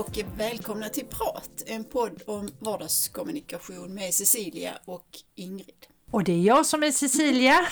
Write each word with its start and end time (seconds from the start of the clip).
Och 0.00 0.18
välkomna 0.36 0.88
till 0.88 1.06
Prat, 1.06 1.62
en 1.66 1.84
podd 1.84 2.22
om 2.26 2.48
vardagskommunikation 2.58 3.94
med 3.94 4.14
Cecilia 4.14 4.78
och 4.84 5.06
Ingrid. 5.34 5.86
Och 6.10 6.24
det 6.24 6.32
är 6.32 6.42
jag 6.42 6.66
som 6.66 6.82
är 6.82 6.90
Cecilia 6.90 7.66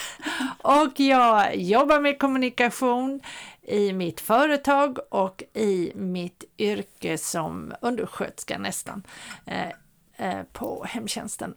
och 0.62 1.00
jag 1.00 1.56
jobbar 1.56 2.00
med 2.00 2.18
kommunikation 2.18 3.20
i 3.62 3.92
mitt 3.92 4.20
företag 4.20 4.98
och 5.10 5.42
i 5.54 5.92
mitt 5.94 6.44
yrke 6.58 7.18
som 7.18 7.74
undersköterska 7.80 8.58
nästan 8.58 9.02
eh, 9.46 9.68
eh, 10.16 10.42
på 10.52 10.84
hemtjänsten. 10.88 11.54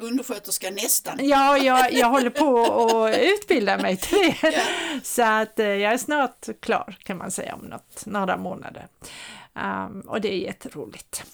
Undersköterska 0.00 0.70
nästan? 0.70 1.18
Ja, 1.20 1.58
jag, 1.58 1.92
jag 1.92 2.08
håller 2.08 2.30
på 2.30 2.60
att 2.60 3.18
utbilda 3.18 3.78
mig 3.78 3.96
till 3.96 4.34
det. 4.40 4.52
Ja. 4.52 4.62
Så 5.02 5.22
att 5.22 5.58
eh, 5.58 5.66
jag 5.66 5.92
är 5.92 5.98
snart 5.98 6.48
klar 6.60 6.96
kan 7.02 7.18
man 7.18 7.30
säga 7.30 7.54
om 7.54 7.66
något, 7.66 8.06
några 8.06 8.36
månader. 8.36 8.86
Um, 9.54 10.00
och 10.00 10.20
det 10.20 10.28
är 10.28 10.38
jätteroligt. 10.38 11.24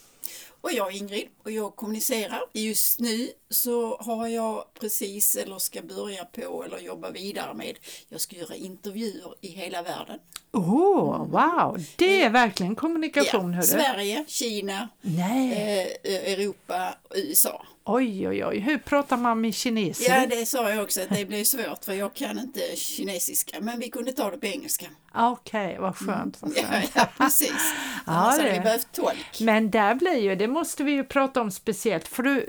Och 0.60 0.72
jag 0.72 0.94
är 0.94 0.96
Ingrid 0.96 1.28
och 1.42 1.50
jag 1.50 1.76
kommunicerar. 1.76 2.40
Just 2.52 3.00
nu 3.00 3.28
så 3.50 3.96
har 3.96 4.28
jag 4.28 4.64
precis 4.80 5.36
eller 5.36 5.58
ska 5.58 5.82
börja 5.82 6.24
på 6.24 6.64
eller 6.64 6.78
jobba 6.78 7.10
vidare 7.10 7.54
med, 7.54 7.78
jag 8.08 8.20
ska 8.20 8.36
göra 8.36 8.54
intervjuer 8.54 9.34
i 9.40 9.48
hela 9.48 9.82
världen. 9.82 10.18
Oh, 10.52 11.26
wow, 11.26 11.84
det 11.96 12.22
är 12.22 12.30
verkligen 12.30 12.74
kommunikation. 12.74 13.52
Ja, 13.52 13.62
Sverige, 13.62 14.24
Kina, 14.28 14.88
eh, 15.02 15.86
Europa 16.32 16.94
och 17.02 17.16
USA. 17.16 17.66
Oj, 17.90 18.28
oj, 18.28 18.44
oj, 18.44 18.58
hur 18.58 18.78
pratar 18.78 19.16
man 19.16 19.40
med 19.40 19.54
kineser? 19.54 20.14
Ja, 20.14 20.26
det 20.26 20.46
sa 20.46 20.70
jag 20.70 20.82
också 20.82 21.00
att 21.02 21.08
det 21.08 21.24
blir 21.24 21.44
svårt 21.44 21.84
för 21.84 21.92
jag 21.92 22.14
kan 22.14 22.38
inte 22.38 22.76
kinesiska, 22.76 23.60
men 23.60 23.78
vi 23.78 23.90
kunde 23.90 24.12
ta 24.12 24.30
det 24.30 24.38
på 24.38 24.46
engelska. 24.46 24.86
Okej, 25.14 25.66
okay, 25.66 25.78
vad 25.78 25.96
skönt. 25.96 26.42
Vad 26.42 26.56
skönt. 26.56 26.66
Ja, 26.70 26.90
ja, 26.94 27.08
precis. 27.18 27.50
Annars 28.04 28.36
ja, 28.36 28.42
hade 28.42 28.52
vi 28.52 28.60
behövt 28.60 28.92
tolk. 28.92 29.40
Men 29.40 29.70
där 29.70 29.94
blir 29.94 30.16
ju, 30.16 30.34
det 30.34 30.48
måste 30.48 30.84
vi 30.84 30.92
ju 30.92 31.04
prata 31.04 31.40
om 31.40 31.50
speciellt, 31.50 32.08
för 32.08 32.22
du, 32.22 32.40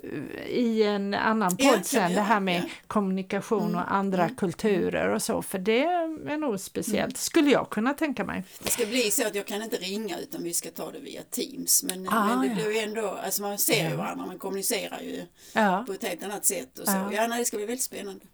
i 0.49 0.83
en 0.83 1.13
annan 1.13 1.57
podd 1.57 1.67
ja, 1.67 1.83
sen, 1.83 2.13
det 2.13 2.21
här 2.21 2.39
med 2.39 2.69
kommunikation 2.87 3.69
mm, 3.69 3.75
och 3.75 3.93
andra 3.93 4.23
mm, 4.23 4.35
kulturer 4.35 5.09
och 5.09 5.21
så, 5.21 5.41
för 5.41 5.59
det 5.59 5.83
är 5.83 6.37
nog 6.37 6.59
speciellt, 6.59 7.13
mm. 7.13 7.15
skulle 7.15 7.51
jag 7.51 7.69
kunna 7.69 7.93
tänka 7.93 8.23
mig. 8.23 8.43
Det 8.59 8.69
ska 8.69 8.85
bli 8.85 9.11
så 9.11 9.27
att 9.27 9.35
jag 9.35 9.45
kan 9.45 9.61
inte 9.61 9.77
ringa 9.77 10.19
utan 10.19 10.43
vi 10.43 10.53
ska 10.53 10.69
ta 10.69 10.91
det 10.91 10.99
via 10.99 11.21
Teams, 11.23 11.83
men, 11.83 12.09
ah, 12.09 12.25
men 12.25 12.49
det 12.49 12.55
blir 12.55 12.71
ju 12.71 12.79
ändå, 12.79 13.07
alltså 13.07 13.41
man 13.41 13.57
ser 13.57 13.89
ju 13.89 13.95
varandra, 13.95 14.25
man 14.25 14.39
kommunicerar 14.39 14.99
ju 14.99 15.25
ja. 15.53 15.83
på 15.87 15.93
ett 15.93 16.03
helt 16.03 16.23
annat 16.23 16.45
sätt 16.45 16.79
och 16.79 16.87
så. 16.87 16.91
Ja, 16.91 17.13
ja 17.13 17.27
nej, 17.27 17.39
det 17.39 17.45
ska 17.45 17.57
bli 17.57 17.65
väldigt 17.65 17.83
spännande. 17.83 18.25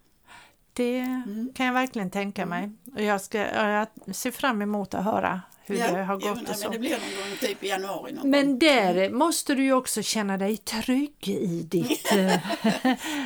Det 0.73 0.99
mm. 0.99 1.51
kan 1.55 1.65
jag 1.65 1.73
verkligen 1.73 2.11
tänka 2.11 2.45
mig. 2.45 2.71
Och 2.95 3.01
jag, 3.01 3.21
ska, 3.21 3.37
jag 3.37 3.87
ser 4.15 4.31
fram 4.31 4.61
emot 4.61 4.93
att 4.93 5.03
höra 5.03 5.41
hur 5.67 5.75
ja, 5.75 5.91
det 5.91 6.03
har 6.03 6.15
gått. 6.15 6.39
Ja, 6.45 6.51
och 6.51 6.55
så. 6.55 6.63
Men 6.63 6.71
det 6.71 6.79
blir 6.79 6.89
någon 6.89 6.99
gång 6.99 7.37
typ 7.39 7.63
i 7.63 7.67
januari. 7.67 8.11
Någon 8.11 8.29
men 8.29 8.47
gång. 8.47 8.59
där 8.59 9.09
måste 9.09 9.55
du 9.55 9.63
ju 9.63 9.73
också 9.73 10.01
känna 10.01 10.37
dig 10.37 10.57
trygg 10.57 11.27
i 11.27 11.63
ditt... 11.63 12.11
Eh, 12.15 12.39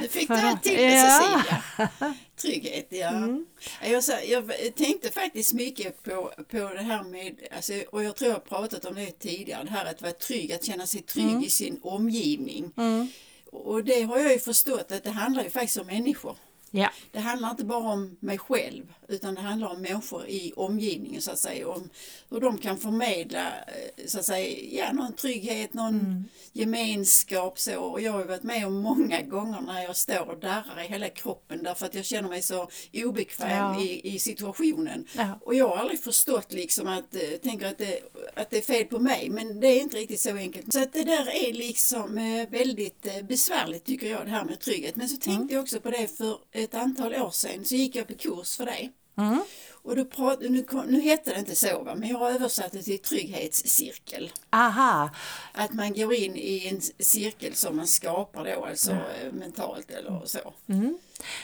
nu 0.01 0.07
fick 0.07 0.27
du 0.27 0.35
det 0.35 0.59
till 0.61 0.77
med 0.77 1.05
ja. 1.05 1.19
Cecilia. 1.19 2.13
Trygghet, 2.41 2.87
ja. 2.89 3.09
Mm. 3.09 3.45
Jag, 3.83 4.03
jag 4.27 4.75
tänkte 4.75 5.11
faktiskt 5.11 5.53
mycket 5.53 6.03
på, 6.03 6.31
på 6.51 6.57
det 6.57 6.81
här 6.81 7.03
med, 7.03 7.35
alltså, 7.55 7.73
och 7.91 8.03
jag 8.03 8.15
tror 8.15 8.31
jag 8.31 8.45
pratat 8.45 8.85
om 8.85 8.95
det 8.95 9.19
tidigare, 9.19 9.63
det 9.63 9.71
här 9.71 9.85
att 9.85 10.01
vara 10.01 10.11
trygg, 10.11 10.51
att 10.53 10.65
känna 10.65 10.85
sig 10.85 11.01
trygg 11.01 11.29
mm. 11.29 11.43
i 11.43 11.49
sin 11.49 11.79
omgivning. 11.83 12.71
Mm. 12.77 13.07
Och 13.51 13.83
det 13.83 14.01
har 14.01 14.17
jag 14.17 14.33
ju 14.33 14.39
förstått 14.39 14.91
att 14.91 15.03
det 15.03 15.09
handlar 15.09 15.43
ju 15.43 15.49
faktiskt 15.49 15.77
om 15.77 15.87
människor. 15.87 16.35
Ja. 16.71 16.89
Det 17.11 17.19
handlar 17.19 17.49
inte 17.49 17.65
bara 17.65 17.93
om 17.93 18.17
mig 18.19 18.37
själv 18.37 18.93
utan 19.09 19.35
det 19.35 19.41
handlar 19.41 19.67
om 19.69 19.81
människor 19.81 20.27
i 20.27 20.53
omgivningen 20.55 21.21
så 21.21 21.31
att 21.31 21.39
säga. 21.39 21.69
Om 21.69 21.89
hur 22.29 22.39
de 22.39 22.57
kan 22.57 22.77
förmedla 22.77 23.47
eh, 23.47 24.05
så 24.07 24.19
att 24.19 24.25
säga, 24.25 24.57
ja, 24.71 24.93
någon 24.93 25.13
trygghet, 25.13 25.73
någon 25.73 25.99
mm. 25.99 26.23
gemenskap 26.53 27.59
så. 27.59 27.79
Och 27.79 28.01
jag 28.01 28.11
har 28.11 28.23
varit 28.23 28.43
med 28.43 28.67
om 28.67 28.81
många 28.81 29.21
gånger 29.21 29.61
när 29.61 29.83
jag 29.83 29.95
står 29.95 30.29
och 30.29 30.39
darrar 30.39 30.85
i 30.85 30.87
hela 30.87 31.09
kroppen 31.09 31.63
därför 31.63 31.85
att 31.85 31.95
jag 31.95 32.05
känner 32.05 32.29
mig 32.29 32.41
så 32.41 32.69
obekväm 32.93 33.49
ja. 33.49 33.81
i, 33.81 34.15
i 34.15 34.19
situationen. 34.19 35.05
Ja. 35.13 35.39
Och 35.41 35.55
jag 35.55 35.67
har 35.67 35.77
aldrig 35.77 36.03
förstått 36.03 36.53
liksom 36.53 36.87
att, 36.87 37.15
äh, 37.15 37.21
tänker 37.43 37.67
att 37.67 37.77
det, 37.77 37.99
att 38.35 38.49
det 38.49 38.57
är 38.57 38.61
fel 38.61 38.85
på 38.85 38.99
mig 38.99 39.29
men 39.29 39.59
det 39.59 39.67
är 39.67 39.81
inte 39.81 39.97
riktigt 39.97 40.19
så 40.19 40.35
enkelt. 40.35 40.73
Så 40.73 40.81
att 40.83 40.93
det 40.93 41.03
där 41.03 41.49
är 41.49 41.53
liksom 41.53 42.17
äh, 42.17 42.49
väldigt 42.49 43.27
besvärligt 43.27 43.85
tycker 43.85 44.11
jag 44.11 44.25
det 44.25 44.31
här 44.31 44.45
med 44.45 44.59
trygghet. 44.59 44.95
Men 44.95 45.09
så 45.09 45.17
tänkte 45.17 45.41
mm. 45.41 45.53
jag 45.53 45.61
också 45.61 45.79
på 45.79 45.89
det 45.89 46.17
för 46.17 46.37
ett 46.63 46.75
antal 46.75 47.15
år 47.15 47.31
sedan 47.31 47.65
så 47.65 47.75
gick 47.75 47.95
jag 47.95 48.07
på 48.07 48.13
kurs 48.13 48.57
för 48.57 48.65
det. 48.65 48.89
Mm. 49.17 49.43
Och 49.81 49.95
då 49.95 50.05
prat, 50.05 50.39
nu, 50.41 50.65
nu 50.87 51.01
hette 51.01 51.33
det 51.33 51.39
inte 51.39 51.55
så, 51.55 51.83
va? 51.83 51.95
men 51.95 52.09
jag 52.09 52.17
har 52.17 52.31
översatt 52.31 52.71
det 52.71 52.81
till 52.81 52.99
trygghetscirkel. 52.99 54.31
Aha. 54.49 55.09
Att 55.53 55.73
man 55.73 55.93
går 55.93 56.13
in 56.13 56.35
i 56.35 56.67
en 56.67 56.81
cirkel 57.05 57.55
som 57.55 57.75
man 57.75 57.87
skapar 57.87 58.45
då, 58.45 58.65
alltså 58.65 58.91
mm. 58.91 59.35
mentalt 59.35 59.91
eller 59.91 60.21
så. 60.25 60.53
Mm. 60.69 60.97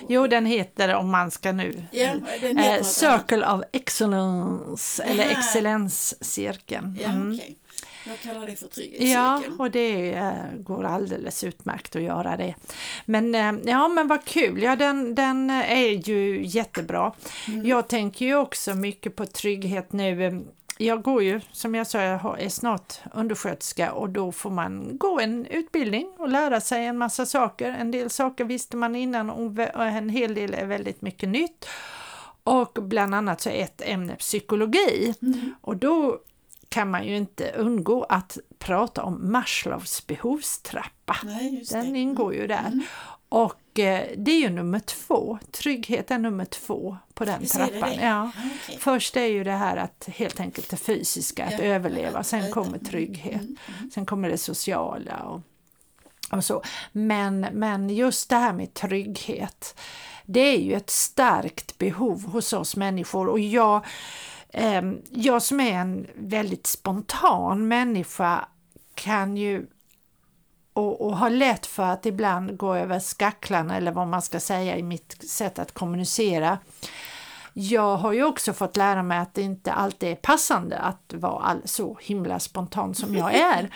Jo, 0.10 0.28
den 0.28 0.46
heter, 0.46 0.96
om 0.96 1.12
man 1.12 1.32
ska 1.32 1.52
nu, 1.52 1.84
ja, 1.92 2.16
eh, 2.42 2.84
Circle 2.84 3.48
of 3.48 3.62
Excellence, 3.72 5.04
eller 5.04 5.30
Excellenscirkeln. 5.30 6.98
Ja, 7.02 7.10
mm. 7.10 7.34
okay. 7.34 7.56
Jag 8.08 8.20
kallar 8.20 8.48
det 8.48 8.56
för 8.56 8.68
trygghetscirkeln. 8.68 9.12
Ja, 9.12 9.44
och 9.60 9.72
det 9.72 10.14
äh, 10.14 10.34
går 10.58 10.84
alldeles 10.84 11.44
utmärkt 11.44 11.96
att 11.96 12.02
göra 12.02 12.38
det. 12.38 12.56
Men 13.06 13.36
äh, 13.36 13.54
ja, 13.72 13.88
men 13.88 14.08
vad 14.08 14.26
kul. 14.26 14.64
Ja, 14.64 14.76
den, 14.76 15.16
den 15.16 15.50
är 15.50 16.10
ju 16.10 16.46
jättebra. 16.46 17.14
Mm. 17.48 17.66
Jag 17.66 17.88
tänker 17.88 18.26
ju 18.26 18.36
också 18.36 18.74
mycket 18.74 19.16
på 19.16 19.26
trygghet 19.26 19.94
nu. 19.94 20.46
Jag 20.78 21.02
går 21.02 21.24
ju, 21.24 21.42
som 21.52 21.76
jag 21.76 21.88
sa, 21.88 22.02
jag 22.02 22.42
är 22.42 22.50
snart 22.50 22.94
undersköterska 23.14 23.92
och 23.92 24.10
då 24.10 24.32
får 24.32 24.50
man 24.50 24.98
gå 24.98 25.20
en 25.20 25.46
utbildning 25.46 26.14
och 26.18 26.30
lära 26.30 26.62
sig 26.62 26.86
en 26.86 26.98
massa 26.98 27.26
saker. 27.26 27.72
En 27.72 27.92
del 27.92 28.10
saker 28.10 28.46
visste 28.46 28.78
man 28.78 28.96
innan 28.96 29.30
och 29.30 29.60
en 29.82 30.10
hel 30.10 30.34
del 30.34 30.54
är 30.54 30.66
väldigt 30.66 31.02
mycket 31.02 31.30
nytt. 31.30 31.68
Och 32.44 32.78
bland 32.82 33.16
annat 33.16 33.42
så 33.42 33.50
är 33.50 33.64
ett 33.64 33.82
ämne 33.86 34.16
psykologi. 34.16 35.14
Mm. 35.22 35.56
Och 35.62 35.78
då 35.78 36.20
kan 36.76 36.92
man 36.92 37.08
ju 37.08 37.18
inte 37.18 37.52
undgå 37.52 38.04
att 38.04 38.38
prata 38.60 39.04
om 39.04 39.32
Maslows 39.32 40.08
behovstrappa. 40.08 41.18
Nej, 41.24 41.64
Den 41.72 41.96
ingår 41.96 42.34
ju 42.36 42.48
där. 42.48 42.68
Mm. 42.68 42.82
Och 43.30 43.80
eh, 43.80 44.10
det 44.18 44.32
är 44.32 44.40
ju 44.40 44.50
nummer 44.50 44.80
två, 44.80 45.40
trygghet 45.52 46.12
är 46.12 46.20
nummer 46.20 46.46
två 46.46 46.98
på 47.14 47.26
den 47.26 47.46
trappan. 47.46 47.94
Ja. 48.02 48.32
Okay. 48.64 48.78
Först 48.80 49.18
är 49.18 49.26
ju 49.26 49.44
det 49.44 49.52
här 49.52 49.78
att 49.78 50.10
helt 50.14 50.40
enkelt 50.40 50.70
det 50.70 50.78
fysiska, 50.78 51.46
att 51.46 51.52
ja, 51.52 51.60
överleva, 51.60 52.24
sen 52.24 52.52
kommer 52.52 52.78
trygghet, 52.78 53.42
mm, 53.42 53.58
mm. 53.78 53.92
sen 53.92 54.06
kommer 54.06 54.30
det 54.30 54.38
sociala 54.38 55.24
och, 55.24 55.42
och 56.32 56.46
så. 56.46 56.62
Men, 56.92 57.40
men 57.40 57.90
just 57.90 58.30
det 58.30 58.36
här 58.36 58.54
med 58.54 58.74
trygghet, 58.74 59.80
det 60.26 60.56
är 60.56 60.60
ju 60.60 60.74
ett 60.74 60.90
starkt 60.90 61.78
behov 61.78 62.26
hos 62.26 62.54
oss 62.54 62.76
människor 62.76 63.28
och 63.28 63.40
jag 63.40 63.86
jag 65.10 65.42
som 65.42 65.60
är 65.60 65.74
en 65.74 66.08
väldigt 66.16 66.68
spontan 66.68 67.68
människa 67.68 68.48
kan 68.94 69.38
ju 69.38 69.68
och, 70.74 71.02
och 71.02 71.18
har 71.18 71.30
lätt 71.30 71.66
för 71.66 71.84
att 71.84 72.06
ibland 72.06 72.58
gå 72.58 72.76
över 72.76 73.00
skacklarna 73.00 73.78
eller 73.78 73.92
vad 73.92 74.08
man 74.08 74.22
ska 74.22 74.40
säga 74.40 74.78
i 74.78 74.84
mitt 74.84 75.30
sätt 75.30 75.60
att 75.60 75.72
kommunicera. 75.72 76.60
Jag 77.54 77.98
har 77.98 78.14
ju 78.14 78.24
också 78.24 78.54
fått 78.54 78.78
lära 78.78 79.04
mig 79.04 79.18
att 79.18 79.34
det 79.34 79.42
inte 79.42 79.74
alltid 79.74 80.10
är 80.10 80.16
passande 80.16 80.78
att 80.78 81.14
vara 81.14 81.44
all, 81.44 81.62
så 81.66 81.98
himla 82.02 82.40
spontan 82.40 82.96
som 82.96 83.16
jag 83.16 83.36
är. 83.56 83.76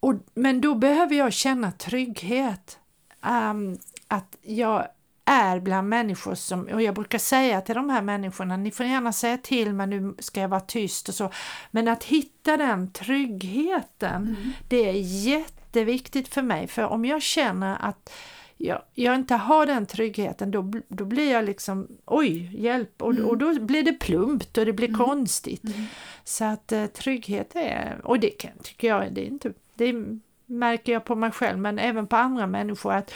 Och, 0.00 0.14
men 0.34 0.60
då 0.60 0.74
behöver 0.74 1.14
jag 1.16 1.32
känna 1.32 1.72
trygghet. 1.72 2.78
Um, 3.26 3.78
att 4.08 4.36
jag 4.42 4.86
är 5.26 5.60
bland 5.60 5.88
människor 5.88 6.34
som, 6.34 6.64
och 6.64 6.82
jag 6.82 6.94
brukar 6.94 7.18
säga 7.18 7.60
till 7.60 7.74
de 7.74 7.90
här 7.90 8.02
människorna, 8.02 8.56
ni 8.56 8.70
får 8.70 8.86
gärna 8.86 9.12
säga 9.12 9.38
till 9.38 9.72
men 9.72 9.90
nu 9.90 10.14
ska 10.18 10.40
jag 10.40 10.48
vara 10.48 10.60
tyst 10.60 11.08
och 11.08 11.14
så. 11.14 11.30
Men 11.70 11.88
att 11.88 12.04
hitta 12.04 12.56
den 12.56 12.90
tryggheten, 12.92 14.22
mm. 14.22 14.52
det 14.68 14.88
är 14.88 14.92
jätteviktigt 15.26 16.28
för 16.28 16.42
mig. 16.42 16.66
För 16.66 16.84
om 16.84 17.04
jag 17.04 17.22
känner 17.22 17.76
att 17.80 18.10
jag, 18.56 18.82
jag 18.94 19.14
inte 19.14 19.34
har 19.34 19.66
den 19.66 19.86
tryggheten 19.86 20.50
då, 20.50 20.72
då 20.88 21.04
blir 21.04 21.32
jag 21.32 21.44
liksom 21.44 21.88
oj, 22.04 22.62
hjälp 22.62 23.02
och, 23.02 23.10
mm. 23.10 23.24
och 23.24 23.38
då 23.38 23.60
blir 23.60 23.82
det 23.82 23.92
plumpt 23.92 24.58
och 24.58 24.66
det 24.66 24.72
blir 24.72 24.88
mm. 24.88 25.00
konstigt. 25.00 25.64
Mm. 25.64 25.84
Så 26.24 26.44
att 26.44 26.72
eh, 26.72 26.86
trygghet 26.86 27.56
är, 27.56 28.00
och 28.04 28.20
det 28.20 28.30
kan, 28.30 28.58
tycker 28.62 28.88
jag, 28.88 29.12
det 29.12 29.20
är 29.20 29.26
inte, 29.26 29.52
det 29.74 29.94
märker 30.46 30.92
jag 30.92 31.04
på 31.04 31.14
mig 31.14 31.30
själv 31.30 31.58
men 31.58 31.78
även 31.78 32.06
på 32.06 32.16
andra 32.16 32.46
människor 32.46 32.92
att 32.92 33.12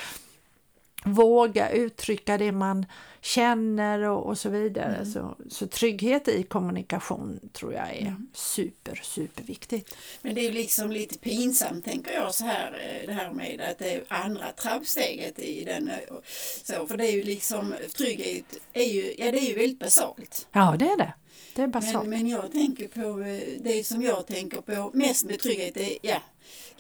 våga 1.05 1.71
uttrycka 1.71 2.39
det 2.39 2.53
man 2.53 2.87
känner 3.21 4.01
och, 4.01 4.27
och 4.27 4.39
så 4.39 4.49
vidare. 4.49 4.95
Mm. 4.95 5.13
Så, 5.13 5.37
så 5.49 5.67
trygghet 5.67 6.29
i 6.29 6.43
kommunikation 6.43 7.41
tror 7.53 7.73
jag 7.73 7.97
är 7.97 8.01
mm. 8.01 8.29
super, 8.35 9.01
superviktigt. 9.03 9.97
Men 10.23 10.35
det 10.35 10.47
är 10.47 10.53
liksom 10.53 10.91
lite 10.91 11.19
pinsamt 11.19 11.85
tänker 11.85 12.15
jag 12.15 12.35
så 12.35 12.45
här 12.45 12.73
eh, 12.73 13.07
det 13.07 13.13
här 13.13 13.31
med 13.31 13.61
att 13.71 13.79
det 13.79 13.95
är 13.95 14.05
andra 14.09 14.53
trappsteget 14.53 15.39
i 15.39 15.65
den. 15.65 15.89
Eh, 15.89 15.95
så, 16.63 16.87
för 16.87 16.97
det 16.97 17.07
är 17.07 17.13
ju 17.13 17.23
liksom 17.23 17.75
trygghet 17.97 18.45
är 18.73 18.85
ju, 18.85 19.15
ja 19.19 19.33
det 19.33 19.39
är 19.39 19.49
ju 19.49 19.55
väldigt 19.55 19.79
basalt. 19.79 20.47
Ja 20.53 20.77
det 20.79 20.85
är 20.85 20.97
det. 20.97 21.13
Det 21.55 21.63
är 21.63 21.67
basalt. 21.67 22.09
Men, 22.09 22.19
men 22.19 22.29
jag 22.29 22.53
tänker 22.53 22.89
på 22.89 23.21
eh, 23.21 23.61
det 23.61 23.87
som 23.87 24.03
jag 24.03 24.27
tänker 24.27 24.61
på 24.61 24.91
mest 24.95 25.25
med 25.25 25.39
trygghet 25.39 25.77
är, 25.77 25.99
ja, 26.03 26.23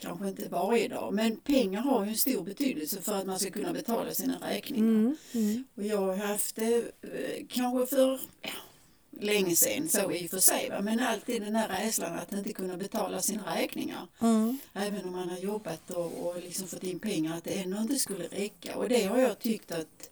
kanske 0.00 0.28
inte 0.28 0.48
varje 0.48 0.88
dag, 0.88 1.14
men 1.14 1.36
pengar 1.36 1.80
har 1.80 2.04
ju 2.04 2.10
en 2.10 2.16
stor 2.16 2.44
betydelse 2.44 3.02
för 3.02 3.14
att 3.14 3.26
man 3.26 3.38
ska 3.38 3.50
kunna 3.50 3.72
betala 3.72 4.14
sina 4.14 4.38
räkningar. 4.50 4.84
Mm, 4.84 5.16
mm. 5.32 5.64
Och 5.74 5.84
jag 5.84 6.00
har 6.00 6.16
haft 6.16 6.56
det 6.56 6.76
eh, 7.02 7.46
kanske 7.48 7.96
för 7.96 8.20
ja, 8.42 8.50
länge 9.20 9.56
sedan 9.56 9.88
så 9.88 10.12
i 10.12 10.26
och 10.26 10.30
för 10.30 10.38
sig, 10.38 10.70
va? 10.70 10.80
men 10.80 11.00
alltid 11.00 11.42
den 11.42 11.56
här 11.56 11.68
rädslan 11.68 12.18
att 12.18 12.32
inte 12.32 12.52
kunna 12.52 12.76
betala 12.76 13.22
sina 13.22 13.56
räkningar. 13.56 14.06
Mm. 14.20 14.58
Även 14.74 15.04
om 15.04 15.12
man 15.12 15.28
har 15.28 15.38
jobbat 15.38 15.90
och, 15.90 16.26
och 16.26 16.36
liksom 16.42 16.66
fått 16.66 16.84
in 16.84 16.98
pengar, 16.98 17.36
att 17.36 17.44
det 17.44 17.50
ändå 17.50 17.76
inte 17.78 17.96
skulle 17.96 18.24
räcka. 18.24 18.76
Och 18.76 18.88
det 18.88 19.04
har 19.04 19.18
jag 19.18 19.38
tyckt 19.38 19.72
att 19.72 20.10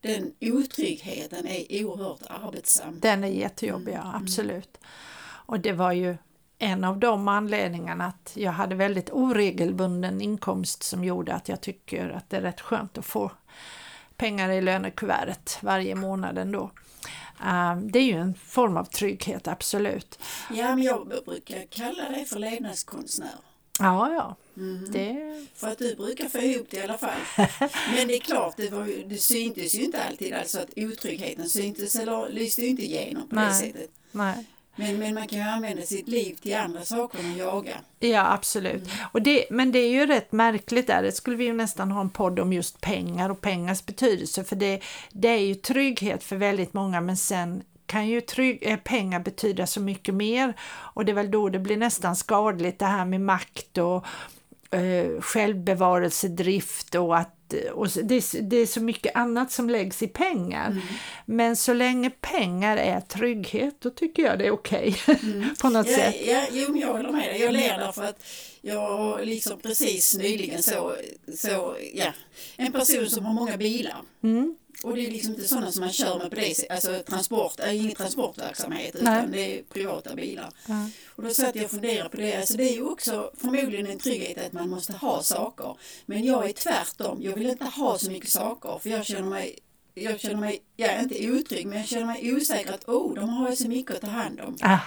den 0.00 0.32
otryggheten 0.40 1.46
är 1.46 1.84
oerhört 1.84 2.22
arbetsam. 2.28 3.00
Den 3.00 3.24
är 3.24 3.28
jättejobbig, 3.28 3.94
ja, 3.94 4.08
mm. 4.08 4.22
absolut. 4.22 4.78
Och 5.20 5.60
det 5.60 5.72
var 5.72 5.92
ju 5.92 6.16
en 6.58 6.84
av 6.84 6.98
de 6.98 7.28
anledningarna 7.28 8.06
att 8.06 8.32
jag 8.34 8.52
hade 8.52 8.74
väldigt 8.74 9.10
oregelbunden 9.10 10.20
inkomst 10.20 10.82
som 10.82 11.04
gjorde 11.04 11.34
att 11.34 11.48
jag 11.48 11.60
tycker 11.60 12.08
att 12.08 12.30
det 12.30 12.36
är 12.36 12.40
rätt 12.40 12.60
skönt 12.60 12.98
att 12.98 13.04
få 13.04 13.30
pengar 14.16 14.50
i 14.50 14.60
lönekuvertet 14.60 15.58
varje 15.62 15.94
månad 15.94 16.38
ändå. 16.38 16.70
Um, 17.46 17.90
det 17.92 17.98
är 17.98 18.04
ju 18.04 18.20
en 18.20 18.34
form 18.34 18.76
av 18.76 18.84
trygghet, 18.84 19.48
absolut. 19.48 20.18
Ja, 20.50 20.68
men 20.68 20.82
jag 20.82 21.08
brukar 21.26 21.66
kalla 21.70 22.08
det 22.08 22.24
för 22.24 22.38
levnadskonstnär. 22.38 23.34
Ja, 23.78 24.12
ja. 24.12 24.36
Mm. 24.58 24.92
Det... 24.92 25.46
För 25.54 25.68
att 25.68 25.78
du 25.78 25.94
brukar 25.94 26.28
få 26.28 26.38
ihop 26.38 26.66
det 26.70 26.76
i 26.76 26.82
alla 26.82 26.98
fall. 26.98 27.20
Men 27.96 28.08
det 28.08 28.14
är 28.14 28.20
klart, 28.20 28.54
det, 28.56 28.70
var 28.70 28.86
ju, 28.86 29.04
det 29.06 29.16
syntes 29.16 29.74
ju 29.74 29.84
inte 29.84 30.02
alltid, 30.02 30.32
alltså 30.32 30.58
att 30.58 30.70
otryggheten 30.76 31.48
syntes 31.48 31.94
eller 31.94 32.28
lyste 32.28 32.66
inte 32.66 32.82
igenom 32.82 33.28
på 33.28 33.34
Nej. 33.34 33.48
det 33.48 33.54
sättet. 33.54 33.90
Nej. 34.12 34.46
Men, 34.78 34.98
men 34.98 35.14
man 35.14 35.28
kan 35.28 35.38
ju 35.38 35.44
använda 35.44 35.82
sitt 35.82 36.08
liv 36.08 36.36
till 36.42 36.56
andra 36.56 36.84
saker 36.84 37.18
än 37.18 37.36
jaga. 37.36 37.76
Ja 37.98 38.32
absolut. 38.32 38.74
Mm. 38.74 39.06
Och 39.12 39.22
det, 39.22 39.46
men 39.50 39.72
det 39.72 39.78
är 39.78 39.90
ju 39.90 40.06
rätt 40.06 40.32
märkligt 40.32 40.86
där, 40.86 41.02
det 41.02 41.12
skulle 41.12 41.36
vi 41.36 41.44
ju 41.44 41.52
nästan 41.52 41.90
ha 41.90 42.00
en 42.00 42.10
podd 42.10 42.38
om 42.38 42.52
just 42.52 42.80
pengar 42.80 43.30
och 43.30 43.40
pengars 43.40 43.86
betydelse 43.86 44.44
för 44.44 44.56
det, 44.56 44.80
det 45.12 45.28
är 45.28 45.38
ju 45.38 45.54
trygghet 45.54 46.24
för 46.24 46.36
väldigt 46.36 46.74
många 46.74 47.00
men 47.00 47.16
sen 47.16 47.62
kan 47.86 48.08
ju 48.08 48.20
trygg, 48.20 48.58
eh, 48.62 48.76
pengar 48.76 49.20
betyda 49.20 49.66
så 49.66 49.80
mycket 49.80 50.14
mer 50.14 50.54
och 50.70 51.04
det 51.04 51.12
är 51.12 51.14
väl 51.14 51.30
då 51.30 51.48
det 51.48 51.58
blir 51.58 51.76
nästan 51.76 52.16
skadligt 52.16 52.78
det 52.78 52.86
här 52.86 53.04
med 53.04 53.20
makt 53.20 53.78
och 53.78 54.04
eh, 54.70 55.20
självbevarelsedrift 55.20 56.94
och 56.94 57.18
att 57.18 57.34
och 57.72 57.88
det, 57.88 58.32
det, 58.42 58.56
är 58.56 58.66
så 58.66 58.80
mycket 58.80 59.16
annat 59.16 59.52
som 59.52 59.70
läggs 59.70 60.02
i 60.02 60.08
pengar. 60.08 60.66
Mm. 60.66 60.82
Men 61.26 61.56
så 61.56 61.72
länge 61.72 62.10
pengar 62.10 62.76
är 62.76 63.00
trygghet, 63.00 63.80
då 63.80 63.90
tycker 63.90 64.22
jag 64.22 64.38
det 64.38 64.46
är 64.46 64.50
okej 64.50 64.96
okay, 65.02 65.32
mm. 65.32 65.54
på 65.60 65.68
något 65.68 65.90
ja, 65.90 65.96
sätt. 65.96 66.16
Ja, 66.26 66.42
jo, 66.52 66.76
jag 66.76 66.92
håller 66.92 67.12
med 67.12 67.28
dig. 67.28 67.40
Jag 67.40 67.52
ler 67.52 67.78
därför 67.78 68.04
att 68.04 68.24
jag 68.60 69.26
liksom 69.26 69.60
precis 69.60 70.16
nyligen 70.16 70.62
så, 70.62 70.94
så 71.36 71.76
ja, 71.94 72.12
en 72.56 72.72
person 72.72 73.06
som 73.06 73.24
har 73.24 73.34
många 73.34 73.56
bilar. 73.56 74.02
Mm. 74.22 74.56
Och 74.82 74.94
det 74.94 75.06
är 75.06 75.10
liksom 75.10 75.34
inte 75.34 75.48
sådana 75.48 75.72
som 75.72 75.80
man 75.80 75.92
kör 75.92 76.18
med 76.18 76.30
på 76.30 76.36
det 76.36 76.56
sättet, 76.56 76.70
alltså 76.70 77.02
transport, 77.06 77.60
är 77.60 77.72
ingen 77.72 77.94
transportverksamhet 77.94 78.94
utan 78.94 79.14
Nej. 79.14 79.26
det 79.32 79.58
är 79.58 79.62
privata 79.62 80.14
bilar. 80.14 80.50
Ja. 80.68 80.90
Och 81.08 81.22
då 81.22 81.30
satt 81.30 81.56
jag 81.56 81.64
och 81.64 81.70
funderade 81.70 82.08
på 82.08 82.16
det, 82.16 82.36
alltså 82.36 82.56
det 82.56 82.70
är 82.70 82.74
ju 82.74 82.84
också 82.84 83.30
förmodligen 83.36 83.86
en 83.86 83.98
trygghet 83.98 84.46
att 84.46 84.52
man 84.52 84.68
måste 84.68 84.92
ha 84.92 85.22
saker. 85.22 85.76
Men 86.06 86.24
jag 86.24 86.48
är 86.48 86.52
tvärtom, 86.52 87.22
jag 87.22 87.34
vill 87.34 87.50
inte 87.50 87.64
ha 87.64 87.98
så 87.98 88.10
mycket 88.10 88.30
saker 88.30 88.78
för 88.82 88.90
jag 88.90 89.06
känner 89.06 89.30
mig 89.30 89.58
jag 90.02 90.20
känner 90.20 90.36
mig, 90.36 90.62
jag 90.76 90.90
är 90.90 91.02
inte 91.02 91.30
otrygg, 91.30 91.66
men 91.66 91.78
jag 91.78 91.86
känner 91.86 92.06
mig 92.06 92.34
osäker 92.34 92.72
att 92.72 92.88
oh, 92.88 93.14
de 93.14 93.28
har 93.28 93.50
ju 93.50 93.56
så 93.56 93.68
mycket 93.68 93.94
att 93.94 94.00
ta 94.00 94.06
hand 94.06 94.40
om. 94.40 94.56
Ah, 94.60 94.78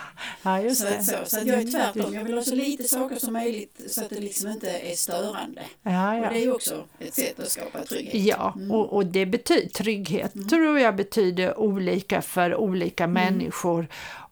ja, 0.43 0.61
just 0.61 0.81
så, 0.81 0.87
det. 0.87 1.03
Så, 1.03 1.15
så 1.25 1.37
att 1.37 1.45
jag 1.45 1.59
är 1.59 1.71
tvärtom, 1.71 2.13
jag 2.13 2.23
vill 2.23 2.33
ha 2.33 2.43
så 2.43 2.55
lite 2.55 2.83
saker 2.83 3.15
som 3.15 3.33
möjligt 3.33 3.81
så 3.87 4.01
att 4.01 4.09
det 4.09 4.19
liksom 4.19 4.49
inte 4.49 4.69
är 4.69 4.95
störande. 4.95 5.61
Ja, 5.83 5.91
ja. 5.91 6.27
Och 6.27 6.33
det 6.33 6.39
är 6.39 6.43
ju 6.43 6.51
också 6.51 6.83
ett 6.99 7.13
sätt 7.13 7.39
att 7.39 7.51
skapa 7.51 7.83
trygghet. 7.83 8.25
Ja, 8.25 8.53
mm. 8.55 8.71
och, 8.71 8.93
och 8.93 9.05
det 9.05 9.25
betyder, 9.25 9.69
trygghet 9.69 10.35
mm. 10.35 10.47
tror 10.47 10.79
jag 10.79 10.95
betyder 10.95 11.59
olika 11.59 12.21
för 12.21 12.55
olika 12.55 13.03
mm. 13.03 13.13
människor. 13.13 13.87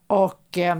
Och 0.07 0.57
eh, 0.57 0.77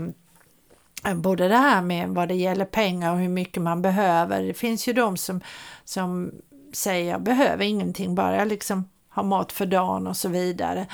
både 1.14 1.48
det 1.48 1.56
här 1.56 1.82
med 1.82 2.08
vad 2.08 2.28
det 2.28 2.34
gäller 2.34 2.64
pengar 2.64 3.12
och 3.12 3.18
hur 3.18 3.28
mycket 3.28 3.62
man 3.62 3.82
behöver. 3.82 4.42
Det 4.42 4.54
finns 4.54 4.88
ju 4.88 4.92
de 4.92 5.16
som, 5.16 5.40
som 5.84 6.32
säger 6.72 7.10
jag 7.10 7.22
behöver 7.22 7.64
ingenting, 7.64 8.14
bara 8.14 8.36
jag 8.36 8.48
liksom 8.48 8.88
ha 9.10 9.22
mat 9.22 9.52
för 9.52 9.66
dagen 9.66 10.06
och 10.06 10.16
så 10.16 10.28
vidare. 10.28 10.86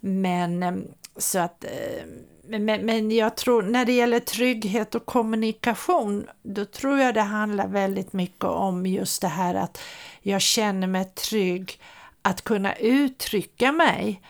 Men 0.00 0.62
eh, 0.62 0.74
så 1.16 1.38
att 1.38 1.64
eh, 1.64 2.04
men, 2.58 2.86
men 2.86 3.10
jag 3.10 3.36
tror 3.36 3.62
när 3.62 3.84
det 3.84 3.92
gäller 3.92 4.20
trygghet 4.20 4.94
och 4.94 5.06
kommunikation, 5.06 6.26
då 6.42 6.64
tror 6.64 6.98
jag 6.98 7.14
det 7.14 7.20
handlar 7.20 7.68
väldigt 7.68 8.12
mycket 8.12 8.44
om 8.44 8.86
just 8.86 9.22
det 9.22 9.28
här 9.28 9.54
att 9.54 9.80
jag 10.22 10.40
känner 10.40 10.86
mig 10.86 11.04
trygg 11.04 11.80
att 12.22 12.42
kunna 12.42 12.74
uttrycka 12.74 13.72
mig 13.72 14.22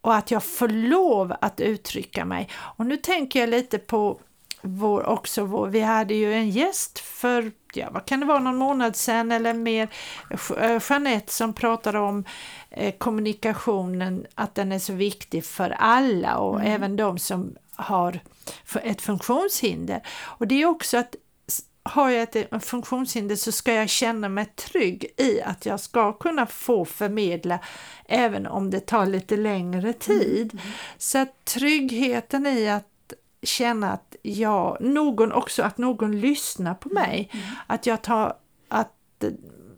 och 0.00 0.14
att 0.14 0.30
jag 0.30 0.44
får 0.44 0.68
lov 0.68 1.34
att 1.40 1.60
uttrycka 1.60 2.24
mig. 2.24 2.48
Och 2.54 2.86
nu 2.86 2.96
tänker 2.96 3.40
jag 3.40 3.48
lite 3.48 3.78
på 3.78 4.20
vår, 4.64 5.06
också 5.06 5.44
vår, 5.44 5.66
vi 5.66 5.80
hade 5.80 6.14
ju 6.14 6.34
en 6.34 6.50
gäst 6.50 6.98
för, 6.98 7.52
ja 7.74 7.88
vad 7.90 8.06
kan 8.06 8.20
det 8.20 8.26
vara, 8.26 8.38
någon 8.38 8.56
månad 8.56 8.96
sedan 8.96 9.32
eller 9.32 9.54
mer, 9.54 9.88
eh, 10.58 10.82
Jeanette 10.90 11.32
som 11.32 11.52
pratade 11.52 11.98
om 11.98 12.24
eh, 12.70 12.94
kommunikationen, 12.98 14.26
att 14.34 14.54
den 14.54 14.72
är 14.72 14.78
så 14.78 14.92
viktig 14.92 15.44
för 15.44 15.70
alla 15.70 16.36
och 16.36 16.60
mm. 16.60 16.72
även 16.72 16.96
de 16.96 17.18
som 17.18 17.56
har 17.76 18.20
ett 18.82 19.02
funktionshinder. 19.02 20.02
Och 20.22 20.46
det 20.46 20.62
är 20.62 20.66
också 20.66 20.96
att 20.96 21.14
har 21.82 22.10
jag 22.10 22.36
ett 22.36 22.64
funktionshinder 22.64 23.36
så 23.36 23.52
ska 23.52 23.72
jag 23.72 23.88
känna 23.88 24.28
mig 24.28 24.44
trygg 24.44 25.06
i 25.16 25.42
att 25.42 25.66
jag 25.66 25.80
ska 25.80 26.12
kunna 26.12 26.46
få 26.46 26.84
förmedla 26.84 27.58
även 28.06 28.46
om 28.46 28.70
det 28.70 28.80
tar 28.80 29.06
lite 29.06 29.36
längre 29.36 29.92
tid. 29.92 30.52
Mm. 30.52 30.64
Mm. 30.64 30.74
Så 30.98 31.18
att 31.18 31.44
tryggheten 31.44 32.46
i 32.46 32.68
att 32.68 32.93
känna 33.44 33.92
att 33.92 34.16
jag, 34.22 34.76
någon 34.80 35.32
också, 35.32 35.62
att 35.62 35.78
någon 35.78 36.20
lyssnar 36.20 36.74
på 36.74 36.88
mig. 36.88 37.30
Mm. 37.32 37.46
Att 37.66 37.86
jag 37.86 38.02
tar, 38.02 38.36
att 38.68 39.24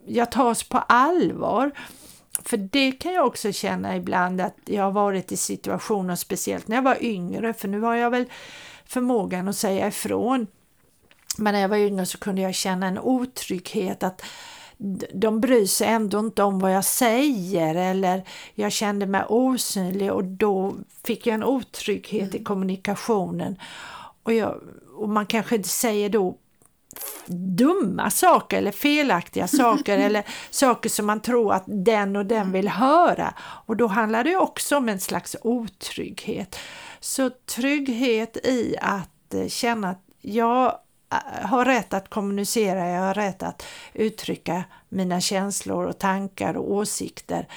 jag 0.06 0.32
tas 0.32 0.62
på 0.62 0.78
allvar. 0.78 1.70
För 2.42 2.56
det 2.56 2.92
kan 2.92 3.12
jag 3.12 3.26
också 3.26 3.52
känna 3.52 3.96
ibland 3.96 4.40
att 4.40 4.56
jag 4.64 4.82
har 4.82 4.90
varit 4.90 5.32
i 5.32 5.36
situationer, 5.36 6.14
speciellt 6.14 6.68
när 6.68 6.76
jag 6.76 6.82
var 6.82 7.04
yngre, 7.04 7.52
för 7.52 7.68
nu 7.68 7.80
har 7.80 7.94
jag 7.94 8.10
väl 8.10 8.24
förmågan 8.86 9.48
att 9.48 9.56
säga 9.56 9.88
ifrån. 9.88 10.46
Men 11.38 11.54
när 11.54 11.60
jag 11.60 11.68
var 11.68 11.76
yngre 11.76 12.06
så 12.06 12.18
kunde 12.18 12.42
jag 12.42 12.54
känna 12.54 12.86
en 12.86 12.98
otrygghet 12.98 14.02
att 14.02 14.22
de 15.12 15.40
bryr 15.40 15.66
sig 15.66 15.88
ändå 15.88 16.18
inte 16.18 16.42
om 16.42 16.58
vad 16.58 16.74
jag 16.74 16.84
säger 16.84 17.74
eller 17.74 18.24
jag 18.54 18.72
kände 18.72 19.06
mig 19.06 19.24
osynlig 19.28 20.12
och 20.12 20.24
då 20.24 20.74
fick 21.04 21.26
jag 21.26 21.34
en 21.34 21.44
otrygghet 21.44 22.28
mm. 22.28 22.40
i 22.40 22.44
kommunikationen. 22.44 23.56
Och, 24.22 24.32
jag, 24.32 24.60
och 24.96 25.08
man 25.08 25.26
kanske 25.26 25.56
inte 25.56 25.68
säger 25.68 26.08
då 26.08 26.36
dumma 27.26 28.10
saker 28.10 28.58
eller 28.58 28.72
felaktiga 28.72 29.48
saker 29.48 29.98
eller 29.98 30.24
saker 30.50 30.88
som 30.88 31.06
man 31.06 31.20
tror 31.20 31.52
att 31.52 31.64
den 31.66 32.16
och 32.16 32.26
den 32.26 32.52
vill 32.52 32.68
höra. 32.68 33.34
Och 33.40 33.76
då 33.76 33.86
handlar 33.86 34.24
det 34.24 34.36
också 34.36 34.76
om 34.76 34.88
en 34.88 35.00
slags 35.00 35.36
otrygghet. 35.42 36.58
Så 37.00 37.30
trygghet 37.30 38.36
i 38.36 38.76
att 38.80 39.34
eh, 39.34 39.48
känna 39.48 39.90
att 39.90 40.02
jag 40.20 40.78
har 41.42 41.64
rätt 41.64 41.94
att 41.94 42.08
kommunicera, 42.08 42.88
jag 42.88 43.00
har 43.00 43.14
rätt 43.14 43.42
att 43.42 43.66
uttrycka 43.94 44.64
mina 44.88 45.20
känslor 45.20 45.86
och 45.86 45.98
tankar 45.98 46.56
och 46.56 46.72
åsikter. 46.72 47.48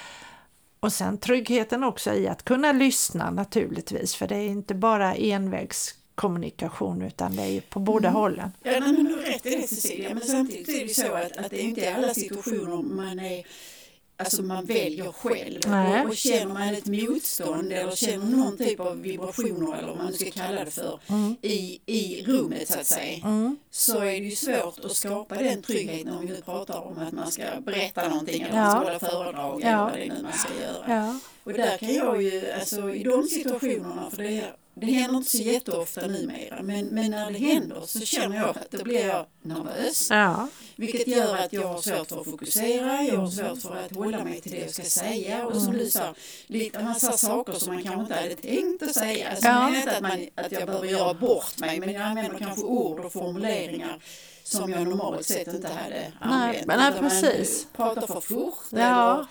Och 0.79 0.93
sen 0.93 1.17
tryggheten 1.17 1.83
också 1.83 2.13
i 2.13 2.27
att 2.27 2.43
kunna 2.43 2.71
lyssna 2.71 3.31
naturligtvis, 3.31 4.15
för 4.15 4.27
det 4.27 4.35
är 4.35 4.47
inte 4.47 4.75
bara 4.75 5.15
envägskommunikation 5.15 7.01
utan 7.01 7.35
det 7.35 7.41
är 7.41 7.47
ju 7.47 7.61
på 7.61 7.79
båda 7.79 8.07
mm. 8.07 8.21
hållen. 8.21 8.51
Ja, 8.63 8.79
men 8.79 9.05
du 9.05 9.13
har 9.13 9.21
rätt 9.21 9.45
i 9.45 9.49
det 9.49 9.67
Cecilia, 9.67 10.13
men 10.13 10.23
samtidigt 10.23 10.69
är 10.69 10.87
det 10.87 10.93
så 10.93 11.13
att, 11.13 11.37
att 11.37 11.49
det 11.51 11.61
är 11.61 11.63
inte 11.63 11.81
i 11.81 11.87
alla 11.87 12.13
situationer 12.13 12.95
man 12.95 13.19
är 13.19 13.45
alltså 14.19 14.43
man 14.43 14.65
väljer 14.65 15.11
själv. 15.11 15.59
Och, 15.65 16.09
och, 16.09 16.17
känner 16.17 16.53
man 16.53 16.75
ett 16.75 16.85
motstånd 16.85 17.71
eller 17.71 17.91
känner 17.91 18.25
någon 18.25 18.57
typ 18.57 18.79
av 18.79 19.01
vibrationer 19.01 19.77
eller 19.77 19.88
vad 19.88 19.97
man 19.97 20.13
ska 20.13 20.31
kalla 20.31 20.65
det 20.65 20.71
för 20.71 20.99
mm. 21.07 21.35
i, 21.41 21.81
i 21.85 22.23
rummet 22.27 22.67
så 22.67 22.79
att 22.79 22.85
säga 22.85 23.17
mm. 23.23 23.57
så 23.71 23.97
är 23.99 24.05
det 24.05 24.17
ju 24.17 24.35
svårt 24.35 24.79
att 24.85 24.91
skapa 24.91 25.35
den 25.35 25.61
tryggheten 25.61 26.13
om 26.13 26.21
vi 26.21 26.27
nu 26.27 26.41
pratar 26.45 26.79
om 26.88 26.97
att 26.97 27.13
man 27.13 27.31
ska 27.31 27.43
berätta 27.61 28.09
någonting 28.09 28.41
eller 28.41 28.57
ja. 28.57 28.63
man 28.63 28.71
ska 28.71 28.79
hålla 28.79 28.99
föredrag 28.99 29.61
ja. 29.63 29.67
eller 29.67 29.83
vad 29.83 29.93
det 29.93 30.03
är 30.03 30.07
nu 30.07 30.23
man 30.23 30.33
ska 30.33 30.49
göra. 30.61 30.95
Ja. 30.95 31.19
Och 31.43 31.53
där 31.53 31.77
kan 31.77 31.93
jag 31.93 32.21
ju, 32.21 32.51
alltså 32.51 32.93
i 32.93 33.03
de 33.03 33.23
situationerna, 33.23 34.09
för 34.09 34.23
det 34.23 34.43
det 34.79 34.86
händer 34.86 35.17
inte 35.17 35.31
så 35.31 35.38
jätteofta 35.38 36.07
numera, 36.07 36.62
men, 36.62 36.86
men 36.86 37.12
när 37.12 37.31
det 37.31 37.39
händer 37.39 37.81
så 37.86 38.00
känner 38.00 38.38
jag 38.38 38.50
att 38.50 38.71
då 38.71 38.83
blir 38.83 39.05
jag 39.07 39.25
nervös. 39.41 40.07
Ja. 40.09 40.48
Vilket 40.75 41.07
gör 41.07 41.36
att 41.36 41.53
jag 41.53 41.67
har 41.67 41.81
svårt 41.81 42.07
för 42.07 42.19
att 42.19 42.25
fokusera, 42.25 43.03
jag 43.03 43.17
har 43.17 43.27
svårt 43.29 43.62
för 43.62 43.75
att 43.86 43.95
hålla 43.95 44.24
mig 44.24 44.41
till 44.41 44.51
det 44.51 44.57
jag 44.59 44.71
ska 44.71 44.83
säga 44.83 45.45
och 45.48 45.62
som 45.62 45.74
du 45.74 45.89
sa, 45.89 46.13
lite 46.48 46.83
massa 46.83 47.12
saker 47.12 47.53
som 47.53 47.74
man 47.74 47.83
kanske 47.83 48.01
inte 48.01 48.15
hade 48.15 48.36
tänkt 48.36 48.83
att 48.83 48.93
säga. 48.93 49.29
Alltså, 49.29 49.48
Ja. 49.48 49.75
Inte 49.75 49.91
att, 49.91 50.01
man, 50.01 50.27
att 50.36 50.51
jag 50.51 50.65
behöver 50.65 50.88
göra 50.88 51.13
bort 51.13 51.59
mig, 51.59 51.79
men 51.79 51.93
jag 51.93 52.01
använder 52.03 52.38
kanske 52.39 52.63
ord 52.63 53.00
och 53.00 53.13
formuleringar 53.13 54.00
som 54.43 54.71
jag 54.71 54.83
normalt 54.88 55.25
sett 55.25 55.48
inte 55.48 55.67
hade 55.67 56.12
använt. 56.19 56.65
men 56.65 56.79
nej, 56.79 57.00
precis. 57.00 57.67
Man 57.77 57.95
pratar 57.95 58.13
för 58.13 58.21
fort 58.21 58.57
Ja. 58.71 58.77
eller 58.77 59.25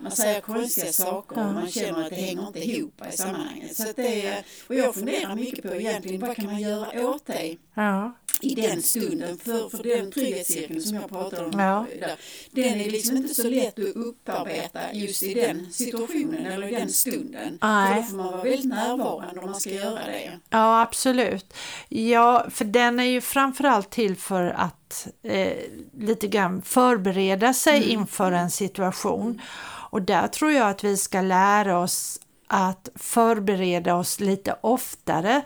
man 0.00 0.12
säger 0.12 0.40
konstiga 0.40 0.92
saker 0.92 1.38
och 1.46 1.54
man 1.54 1.70
känner 1.70 2.04
att 2.04 2.10
det 2.10 2.16
hänger 2.16 2.46
inte 2.46 2.58
ihop 2.70 3.02
i 3.12 3.16
sammanhanget. 3.16 3.76
Så 3.76 3.84
det, 3.96 4.26
är- 4.26 4.44
och 4.68 4.74
jag 4.74 4.94
funderar 4.94 5.34
mycket 5.34 5.62
på 5.68 5.74
egentligen 5.74 6.20
vad 6.20 6.36
kan 6.36 6.44
man 6.46 6.60
göra 6.60 7.08
åt 7.08 7.26
det 7.26 7.56
Ja. 7.74 8.12
i 8.40 8.54
den 8.54 8.82
stunden. 8.82 9.38
För, 9.38 9.68
för 9.68 9.82
den 9.82 10.10
trygghetscirkeln 10.12 10.80
som 10.82 10.94
jag 10.96 11.08
pratade 11.08 11.44
om, 11.46 11.60
Ja. 11.60 11.86
där, 12.00 12.16
den 12.50 12.80
är 12.80 12.90
liksom 12.90 13.16
inte 13.16 13.34
så 13.34 13.48
lätt 13.50 13.78
att 13.78 13.84
upparbeta 13.96 14.80
just 14.92 15.22
i 15.22 15.34
den 15.34 15.72
situationen 15.72 16.46
eller 16.46 16.68
i 16.68 16.74
den 16.74 16.88
stunden. 16.92 17.58
Nej. 17.62 17.94
För 17.94 18.00
då 18.02 18.08
får 18.08 18.16
man 18.16 18.26
vara 18.32 18.42
väldigt 18.42 18.64
närvarande 18.68 19.40
om 19.40 19.50
man 19.50 19.60
ska 19.60 19.70
göra 19.70 20.06
det. 20.06 20.38
Ja, 20.50 20.80
absolut. 20.82 21.54
Ja, 21.88 22.46
för 22.50 22.64
den 22.64 23.00
är 23.00 23.04
ju 23.04 23.20
framförallt 23.20 23.90
till 23.90 24.16
för 24.16 24.44
att 24.44 24.87
eh, 25.22 25.56
lite 25.98 26.26
grann 26.26 26.62
förbereda 26.62 27.54
sig 27.54 27.90
inför 27.90 28.32
en 28.32 28.50
situation. 28.50 29.42
Och 29.90 30.02
där 30.02 30.28
tror 30.28 30.52
jag 30.52 30.70
att 30.70 30.84
vi 30.84 30.96
ska 30.96 31.20
lära 31.20 31.78
oss 31.78 32.20
att 32.46 32.88
förbereda 32.94 33.94
oss 33.94 34.20
lite 34.20 34.56
oftare. 34.60 35.42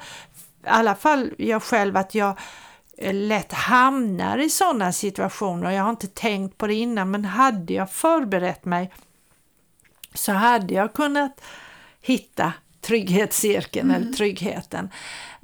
I 0.64 0.68
alla 0.68 0.94
fall 0.94 1.30
jag 1.38 1.62
själv 1.62 1.96
att 1.96 2.14
jag 2.14 2.38
eh, 2.98 3.14
lätt 3.14 3.52
hamnar 3.52 4.38
i 4.38 4.50
sådana 4.50 4.92
situationer. 4.92 5.70
Jag 5.70 5.82
har 5.82 5.90
inte 5.90 6.08
tänkt 6.08 6.58
på 6.58 6.66
det 6.66 6.74
innan 6.74 7.10
men 7.10 7.24
hade 7.24 7.72
jag 7.72 7.90
förberett 7.90 8.64
mig 8.64 8.90
så 10.14 10.32
hade 10.32 10.74
jag 10.74 10.92
kunnat 10.92 11.40
hitta 12.00 12.52
trygghetscirkeln 12.80 13.90
eller 13.90 14.12
tryggheten. 14.12 14.90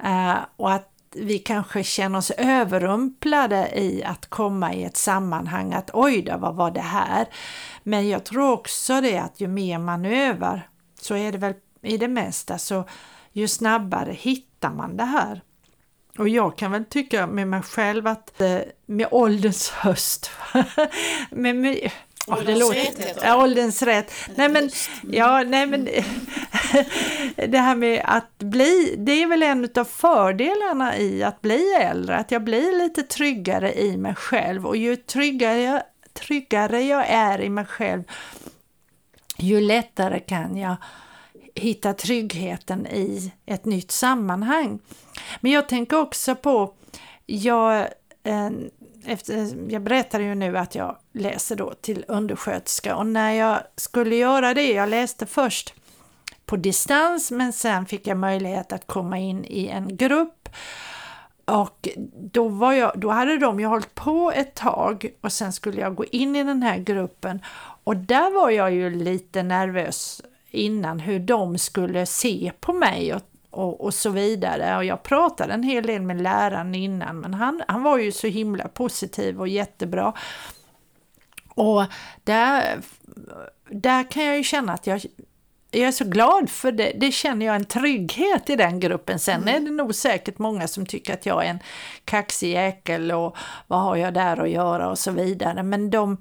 Eh, 0.03 0.37
och 0.55 0.73
att 0.73 0.91
vi 1.15 1.39
kanske 1.39 1.83
känner 1.83 2.17
oss 2.17 2.31
överrumplade 2.31 3.71
i 3.75 4.03
att 4.03 4.29
komma 4.29 4.73
i 4.73 4.83
ett 4.83 4.97
sammanhang 4.97 5.73
att 5.73 5.89
oj 5.93 6.21
då, 6.21 6.37
vad 6.37 6.55
var 6.55 6.71
det 6.71 6.81
här? 6.81 7.27
Men 7.83 8.09
jag 8.09 8.23
tror 8.23 8.51
också 8.51 9.01
det 9.01 9.17
att 9.17 9.41
ju 9.41 9.47
mer 9.47 9.79
man 9.79 10.05
övar 10.05 10.69
så 11.01 11.15
är 11.15 11.31
det 11.31 11.37
väl 11.37 11.53
i 11.81 11.97
det 11.97 12.07
mesta 12.07 12.57
så 12.57 12.83
ju 13.31 13.47
snabbare 13.47 14.11
hittar 14.13 14.69
man 14.69 14.97
det 14.97 15.05
här. 15.05 15.41
Och 16.17 16.29
jag 16.29 16.57
kan 16.57 16.71
väl 16.71 16.85
tycka 16.85 17.27
med 17.27 17.47
mig 17.47 17.61
själv 17.61 18.07
att 18.07 18.41
eh, 18.41 18.59
med 18.85 19.07
ålderns 19.11 19.69
höst, 19.69 20.31
med, 21.31 21.55
med, 21.55 21.91
Ja, 22.27 22.35
det 22.35 22.41
Ålderns 22.41 22.59
låter, 22.59 22.79
rätt 22.79 22.97
det. 22.97 23.15
ja, 23.23 23.43
ålderns 23.43 23.81
rätt. 23.81 24.13
Nej 24.35 24.49
men, 24.49 24.69
ja, 25.11 25.43
nej 25.43 25.67
men 25.67 25.87
det 27.35 27.57
här 27.57 27.75
med 27.75 28.01
att 28.05 28.37
bli, 28.37 28.95
det 28.97 29.11
är 29.11 29.27
väl 29.27 29.43
en 29.43 29.69
av 29.75 29.85
fördelarna 29.85 30.97
i 30.97 31.23
att 31.23 31.41
bli 31.41 31.73
äldre, 31.73 32.17
att 32.17 32.31
jag 32.31 32.43
blir 32.43 32.79
lite 32.83 33.03
tryggare 33.03 33.73
i 33.73 33.97
mig 33.97 34.15
själv 34.15 34.65
och 34.65 34.77
ju 34.77 34.95
tryggare 34.95 35.61
jag, 35.61 35.81
tryggare 36.13 36.81
jag 36.81 37.07
är 37.07 37.41
i 37.41 37.49
mig 37.49 37.65
själv, 37.65 38.03
ju 39.37 39.61
lättare 39.61 40.19
kan 40.19 40.57
jag 40.57 40.75
hitta 41.55 41.93
tryggheten 41.93 42.87
i 42.87 43.31
ett 43.45 43.65
nytt 43.65 43.91
sammanhang. 43.91 44.79
Men 45.39 45.51
jag 45.51 45.69
tänker 45.69 45.99
också 45.99 46.35
på, 46.35 46.73
jag, 47.25 47.79
eh, 48.23 48.49
efter, 49.05 49.71
jag 49.71 49.81
berättade 49.81 50.23
ju 50.23 50.35
nu 50.35 50.57
att 50.57 50.75
jag 50.75 50.97
läser 51.13 51.55
då 51.55 51.73
till 51.81 52.05
undersköterska 52.07 52.95
och 52.95 53.05
när 53.05 53.31
jag 53.31 53.59
skulle 53.75 54.15
göra 54.15 54.53
det, 54.53 54.71
jag 54.71 54.89
läste 54.89 55.25
först 55.25 55.73
på 56.49 56.55
distans 56.55 57.31
men 57.31 57.53
sen 57.53 57.85
fick 57.85 58.07
jag 58.07 58.17
möjlighet 58.17 58.73
att 58.73 58.87
komma 58.87 59.17
in 59.17 59.45
i 59.45 59.67
en 59.67 59.97
grupp 59.97 60.49
och 61.45 61.87
då, 62.31 62.47
var 62.47 62.73
jag, 62.73 62.91
då 62.95 63.09
hade 63.09 63.37
de 63.37 63.59
ju 63.59 63.65
hållit 63.65 63.95
på 63.95 64.31
ett 64.35 64.55
tag 64.55 65.09
och 65.21 65.31
sen 65.31 65.53
skulle 65.53 65.81
jag 65.81 65.95
gå 65.95 66.05
in 66.05 66.35
i 66.35 66.43
den 66.43 66.63
här 66.63 66.77
gruppen 66.77 67.41
och 67.83 67.97
där 67.97 68.33
var 68.33 68.49
jag 68.49 68.73
ju 68.73 68.89
lite 68.89 69.43
nervös 69.43 70.21
innan 70.51 70.99
hur 70.99 71.19
de 71.19 71.57
skulle 71.57 72.05
se 72.05 72.51
på 72.59 72.73
mig 72.73 73.13
och, 73.13 73.21
och, 73.49 73.81
och 73.81 73.93
så 73.93 74.09
vidare. 74.09 74.77
Och 74.77 74.85
jag 74.85 75.03
pratade 75.03 75.53
en 75.53 75.63
hel 75.63 75.85
del 75.85 76.01
med 76.01 76.21
läraren 76.21 76.75
innan 76.75 77.19
men 77.19 77.33
han, 77.33 77.63
han 77.67 77.83
var 77.83 77.97
ju 77.97 78.11
så 78.11 78.27
himla 78.27 78.67
positiv 78.67 79.39
och 79.39 79.47
jättebra. 79.47 80.13
Och 81.49 81.83
där, 82.23 82.79
där 83.69 84.11
kan 84.11 84.25
jag 84.25 84.37
ju 84.37 84.43
känna 84.43 84.73
att 84.73 84.87
jag, 84.87 85.01
jag 85.71 85.87
är 85.87 85.91
så 85.91 86.05
glad 86.05 86.49
för 86.49 86.71
det. 86.71 86.91
Det 86.95 87.11
känner 87.11 87.45
jag 87.45 87.55
en 87.55 87.65
trygghet 87.65 88.49
i 88.49 88.55
den 88.55 88.79
gruppen. 88.79 89.19
Sen 89.19 89.47
är 89.47 89.59
det 89.59 89.71
nog 89.71 89.95
säkert 89.95 90.37
många 90.37 90.67
som 90.67 90.85
tycker 90.85 91.13
att 91.13 91.25
jag 91.25 91.45
är 91.45 91.49
en 91.49 91.59
kaxig 92.05 92.51
jäkel 92.51 93.11
och 93.11 93.37
vad 93.67 93.79
har 93.79 93.95
jag 93.95 94.13
där 94.13 94.37
att 94.43 94.49
göra 94.49 94.89
och 94.89 94.99
så 94.99 95.11
vidare. 95.11 95.63
Men 95.63 95.89
de, 95.89 96.17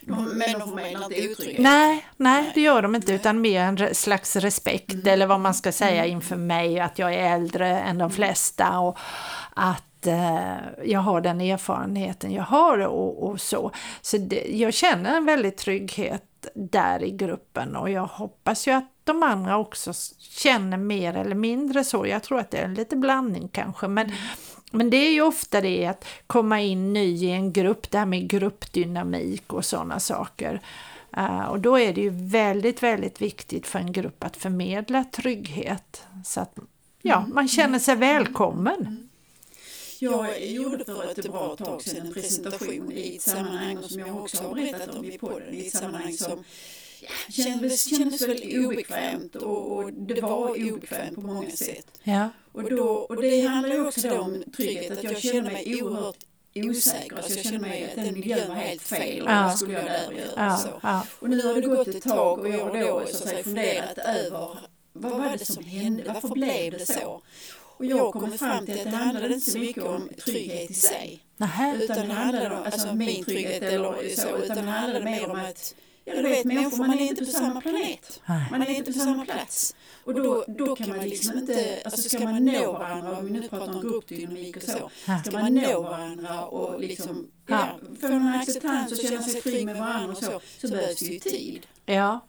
Men 0.00 0.52
de 0.52 0.60
förmedlar 0.60 1.12
inte 1.12 1.30
otrygghet. 1.30 1.58
Nej, 1.58 2.06
nej, 2.16 2.50
det 2.54 2.60
gör 2.60 2.82
de 2.82 2.94
inte 2.94 3.12
utan 3.12 3.40
mer 3.40 3.60
en 3.60 3.94
slags 3.94 4.36
respekt 4.36 5.06
eller 5.06 5.26
vad 5.26 5.40
man 5.40 5.54
ska 5.54 5.72
säga 5.72 6.06
inför 6.06 6.36
mig, 6.36 6.80
att 6.80 6.98
jag 6.98 7.14
är 7.14 7.34
äldre 7.34 7.80
än 7.80 7.98
de 7.98 8.10
flesta 8.10 8.78
och 8.78 8.98
att 9.54 10.06
eh, 10.06 10.56
jag 10.84 11.00
har 11.00 11.20
den 11.20 11.40
erfarenheten 11.40 12.32
jag 12.32 12.42
har 12.42 12.78
och, 12.78 13.28
och 13.28 13.40
så. 13.40 13.70
Så 14.00 14.16
det, 14.16 14.44
jag 14.48 14.74
känner 14.74 15.16
en 15.16 15.24
väldig 15.24 15.56
trygghet 15.56 16.29
där 16.54 17.02
i 17.02 17.10
gruppen 17.10 17.76
och 17.76 17.90
jag 17.90 18.06
hoppas 18.06 18.68
ju 18.68 18.70
att 18.70 18.90
de 19.04 19.22
andra 19.22 19.58
också 19.58 19.92
känner 20.18 20.76
mer 20.76 21.16
eller 21.16 21.34
mindre 21.34 21.84
så. 21.84 22.06
Jag 22.06 22.22
tror 22.22 22.38
att 22.38 22.50
det 22.50 22.58
är 22.58 22.64
en 22.64 22.74
lite 22.74 22.96
blandning 22.96 23.48
kanske 23.48 23.88
men 23.88 24.12
men 24.72 24.90
det 24.90 24.96
är 24.96 25.12
ju 25.12 25.22
ofta 25.22 25.60
det 25.60 25.86
att 25.86 26.04
komma 26.26 26.60
in 26.60 26.92
ny 26.92 27.24
i 27.24 27.30
en 27.30 27.52
grupp, 27.52 27.90
det 27.90 27.98
här 27.98 28.06
med 28.06 28.28
gruppdynamik 28.28 29.52
och 29.52 29.64
sådana 29.64 30.00
saker. 30.00 30.60
Eh, 31.16 31.42
och 31.42 31.60
då 31.60 31.78
är 31.78 31.94
det 31.94 32.00
ju 32.00 32.10
väldigt, 32.10 32.82
väldigt 32.82 33.22
viktigt 33.22 33.66
för 33.66 33.78
en 33.78 33.92
grupp 33.92 34.24
att 34.24 34.36
förmedla 34.36 35.04
trygghet 35.04 36.02
så 36.24 36.40
att 36.40 36.58
ja, 37.02 37.26
man 37.28 37.48
känner 37.48 37.78
sig 37.78 37.96
välkommen. 37.96 39.09
Jag 40.02 40.46
gjorde 40.46 40.84
för 40.84 41.10
ett 41.10 41.28
bra 41.32 41.56
tag 41.56 41.82
sedan 41.82 42.06
en 42.06 42.12
presentation 42.12 42.92
i 42.92 43.16
ett 43.16 43.22
sammanhang 43.22 43.82
som 43.82 44.00
jag 44.00 44.16
också 44.16 44.42
har 44.42 44.54
berättat 44.54 44.94
om 44.94 45.04
i 45.04 45.18
podden, 45.18 45.54
i 45.54 45.66
ett 45.66 45.72
sammanhang 45.72 46.12
som 46.12 46.44
ja, 47.00 47.08
kändes, 47.32 47.96
kändes 47.98 48.22
väldigt 48.22 48.66
obekvämt 48.66 49.36
och, 49.36 49.72
och 49.76 49.92
det 49.92 50.20
var 50.20 50.48
obekvämt 50.72 51.14
på 51.14 51.20
många 51.20 51.50
sätt. 51.50 51.86
Ja, 52.02 52.28
Och, 52.52 52.70
då, 52.70 52.86
och 52.88 53.22
det 53.22 53.40
handlar 53.40 53.74
ju 53.74 53.86
också 53.86 54.18
om 54.18 54.42
trygghet, 54.56 54.90
att 54.98 55.04
jag 55.04 55.18
kände 55.22 55.50
mig 55.50 55.82
oerhört 55.82 56.24
osäker. 56.54 57.16
Alltså 57.16 57.32
jag 57.34 57.44
kände 57.44 57.58
mig 57.58 57.84
att 57.84 58.04
den 58.04 58.14
miljön 58.14 58.48
var 58.48 58.54
helt 58.54 58.82
fel 58.82 59.22
och 59.22 59.30
Ja. 59.30 59.42
vad 59.42 59.58
skulle 59.58 59.72
jag 59.72 59.84
där 59.84 60.12
göra? 60.12 60.30
ja, 60.36 60.56
Så. 60.56 60.68
ja, 60.82 61.06
Och 61.20 61.30
nu 61.30 61.42
har 61.42 61.54
det 61.54 61.60
gått 61.60 61.88
ett 61.88 62.02
tag 62.02 62.38
och 62.40 62.48
jag 62.48 62.64
har 62.64 62.80
då 62.80 63.06
så 63.06 63.22
att 63.24 63.28
säga 63.28 63.44
funderat 63.44 63.98
över 63.98 64.58
vad 64.92 65.12
var 65.12 65.36
det 65.38 65.44
som 65.44 65.64
hände, 65.64 66.02
varför 66.06 66.28
blev 66.28 66.72
det 66.72 66.86
så? 66.86 67.22
Och 67.80 67.86
jag 67.86 67.98
har 67.98 68.12
kommit 68.12 68.38
fram 68.38 68.66
till 68.66 68.78
att 68.78 68.84
det 68.84 68.96
handlade 68.96 69.34
inte 69.34 69.50
så 69.50 69.58
mycket 69.58 69.84
om 69.84 70.08
trygghet 70.24 70.70
i 70.70 70.74
sig. 70.74 71.20
Nähä. 71.36 71.76
Utan 71.82 72.08
det 72.08 72.14
handlade 72.14 72.56
om, 72.56 72.62
alltså 72.62 72.94
min 72.94 73.24
trygghet 73.24 73.62
eller 73.62 74.16
så, 74.16 74.36
utan 74.36 74.56
det 74.56 74.70
handlade 74.70 75.04
mer 75.04 75.30
om 75.30 75.40
att 75.40 75.74
Ja, 76.04 76.16
du 76.16 76.22
vet 76.22 76.44
människor, 76.44 76.78
man 76.78 76.98
är 76.98 77.00
inte 77.00 77.24
på 77.24 77.30
samma 77.30 77.60
planet. 77.60 78.22
Man 78.50 78.62
är 78.62 78.70
inte 78.70 78.92
på 78.92 78.98
samma 78.98 79.24
plats. 79.24 79.76
Och 80.04 80.14
då, 80.14 80.44
då 80.48 80.76
kan 80.76 80.88
man 80.88 81.08
liksom 81.08 81.38
inte, 81.38 81.82
alltså 81.84 82.08
ska 82.08 82.24
man 82.24 82.44
nå 82.44 82.72
varandra, 82.72 83.18
om 83.18 83.24
vi 83.24 83.30
nu 83.30 83.48
pratar 83.48 83.74
om 83.74 83.80
gruppdynamik 83.80 84.56
och 84.56 84.62
så, 84.62 84.90
ska 85.24 85.38
man 85.38 85.54
nå 85.54 85.82
varandra 85.82 86.46
och 86.46 86.80
liksom, 86.80 87.30
ja, 87.46 87.78
få 88.00 88.08
någon 88.08 88.28
acceptans 88.28 88.92
och 88.92 88.98
känna 88.98 89.22
sig 89.22 89.40
trygg 89.40 89.66
med 89.66 89.76
varandra 89.76 90.12
och 90.12 90.18
så, 90.18 90.40
så 90.58 90.68
behövs 90.68 90.98
det 90.98 91.06
ju 91.06 91.18
tid. 91.18 91.66
ja. 91.86 92.20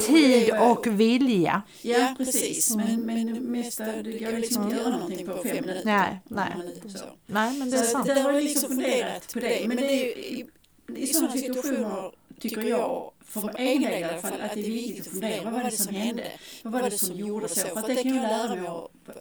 Tid 0.00 0.46
det 0.46 0.60
och 0.60 0.86
vilja. 0.86 1.62
Ja, 1.82 2.14
precis. 2.18 2.76
Men, 2.76 3.00
men 3.00 3.34
det 3.34 3.40
mesta, 3.40 3.84
det 4.02 4.18
går 4.18 4.38
liksom 4.38 4.62
inte 4.62 4.76
att 4.76 4.82
göra 4.82 4.96
någonting 4.96 5.26
på 5.26 5.42
fem 5.42 5.56
minuter. 5.56 5.82
Nej, 5.84 6.20
nej. 6.28 6.52
Så. 6.96 7.04
Nej, 7.26 7.58
men 7.58 7.70
det 7.70 7.76
är 7.76 7.82
Så 7.82 7.90
sant. 7.90 8.06
där 8.06 8.22
har 8.22 8.32
jag 8.32 8.44
liksom 8.44 8.68
funderat 8.68 9.32
på 9.32 9.40
det. 9.40 9.64
Men 9.68 9.76
det 9.76 9.86
är 9.86 10.04
ju, 10.04 10.10
i, 10.10 10.46
i 10.96 11.06
sådana 11.06 11.32
situationer 11.32 12.12
tycker 12.40 12.62
jag, 12.62 13.10
för 13.24 13.58
egen 13.58 13.82
del 13.82 14.00
i 14.00 14.04
alla 14.04 14.20
fall, 14.20 14.40
att 14.40 14.54
det 14.54 14.60
är 14.60 14.70
viktigt 14.70 15.06
att 15.06 15.12
fundera. 15.12 15.44
Vad 15.44 15.52
var 15.52 15.64
det 15.64 15.70
som 15.70 15.94
hände? 15.94 16.24
Vad 16.62 16.72
var 16.72 16.90
det 16.90 16.98
som 16.98 17.16
gjorde 17.16 17.48
så? 17.48 17.68
För 17.68 17.78
att 17.78 17.86
det 17.86 18.02
kan 18.02 18.14
jag 18.14 18.22
lära 18.22 18.54
mig 18.54 18.70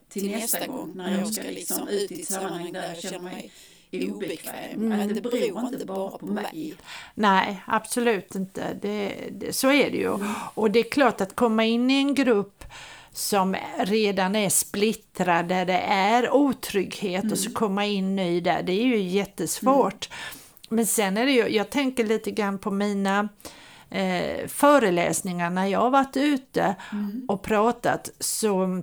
till 0.10 0.32
nästa 0.32 0.68
gång 0.68 0.92
när 0.96 1.18
jag 1.20 1.34
ska 1.34 1.44
liksom 1.44 1.88
ut 1.88 2.12
i 2.12 2.22
ett 2.22 2.28
sammanhang 2.28 2.74
där 2.74 2.88
jag 2.88 2.98
känner 3.02 3.20
mig 3.20 3.52
obekväm. 3.94 4.92
Att 4.92 5.16
det 5.16 5.22
beror 5.22 5.74
inte 5.74 5.86
bara 5.86 6.18
på 6.18 6.26
mig. 6.26 6.76
Nej, 7.14 7.64
absolut 7.66 8.36
inte. 8.36 8.78
Det, 8.82 9.16
det, 9.32 9.54
så 9.54 9.72
är 9.72 9.92
det 9.92 9.98
ju. 9.98 10.18
Och 10.54 10.72
det 10.72 10.80
är 10.80 10.92
klart 10.92 11.22
att 11.22 11.36
komma 11.36 11.66
in 11.66 11.92
i 11.92 11.94
en 11.94 12.16
grupp 12.16 12.64
som 13.12 13.56
redan 13.78 14.36
är 14.36 14.50
splittrad, 14.50 15.48
där 15.48 15.66
det 15.66 15.80
är 15.88 16.34
otrygghet 16.34 17.32
och 17.32 17.38
så 17.38 17.46
mm. 17.46 17.54
komma 17.54 17.86
in 17.86 18.16
ny 18.16 18.42
där, 18.42 18.64
det 18.64 18.72
är 18.74 18.86
ju 18.86 19.02
jättesvårt. 19.02 20.10
Mm. 20.10 20.76
Men 20.76 20.86
sen 20.86 21.18
är 21.18 21.26
det 21.26 21.32
ju, 21.32 21.48
jag 21.48 21.70
tänker 21.70 22.04
lite 22.04 22.32
grann 22.32 22.60
på 22.60 22.72
mina 22.72 23.30
eh, 23.90 24.48
föreläsningar 24.48 25.50
när 25.50 25.66
jag 25.66 25.80
har 25.80 25.90
varit 25.90 26.18
ute 26.18 26.76
mm. 26.92 27.26
och 27.28 27.44
pratat 27.44 28.10
så 28.20 28.82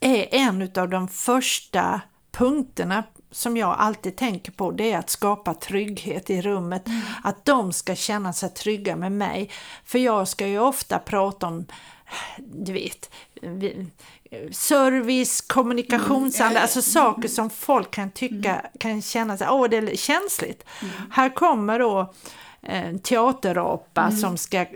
är 0.00 0.34
en 0.34 0.70
av 0.74 0.88
de 0.88 1.08
första 1.08 2.00
punkterna 2.32 3.04
som 3.30 3.56
jag 3.56 3.76
alltid 3.78 4.16
tänker 4.16 4.52
på 4.52 4.70
det 4.70 4.92
är 4.92 4.98
att 4.98 5.10
skapa 5.10 5.54
trygghet 5.54 6.30
i 6.30 6.42
rummet. 6.42 6.86
Mm. 6.86 7.00
Att 7.24 7.44
de 7.44 7.72
ska 7.72 7.94
känna 7.94 8.32
sig 8.32 8.48
trygga 8.48 8.96
med 8.96 9.12
mig. 9.12 9.50
För 9.84 9.98
jag 9.98 10.28
ska 10.28 10.46
ju 10.46 10.58
ofta 10.58 10.98
prata 10.98 11.46
om, 11.46 11.66
du 12.38 12.72
vet, 12.72 13.10
service, 14.50 15.40
kommunikationsanda, 15.40 16.50
mm. 16.50 16.62
alltså 16.62 16.82
saker 16.82 17.28
som 17.28 17.50
folk 17.50 17.90
kan 17.90 18.10
tycka, 18.10 18.54
mm. 18.54 18.72
kan 18.80 19.02
känna 19.02 19.36
sig, 19.36 19.48
åh 19.50 19.68
det 19.68 19.76
är 19.76 19.96
känsligt. 19.96 20.64
Mm. 20.82 20.94
Här 21.10 21.34
kommer 21.34 21.78
då 21.78 22.12
en 22.62 22.98
teaterapa 22.98 24.02
mm. 24.02 24.16
som 24.16 24.36
ska 24.36 24.66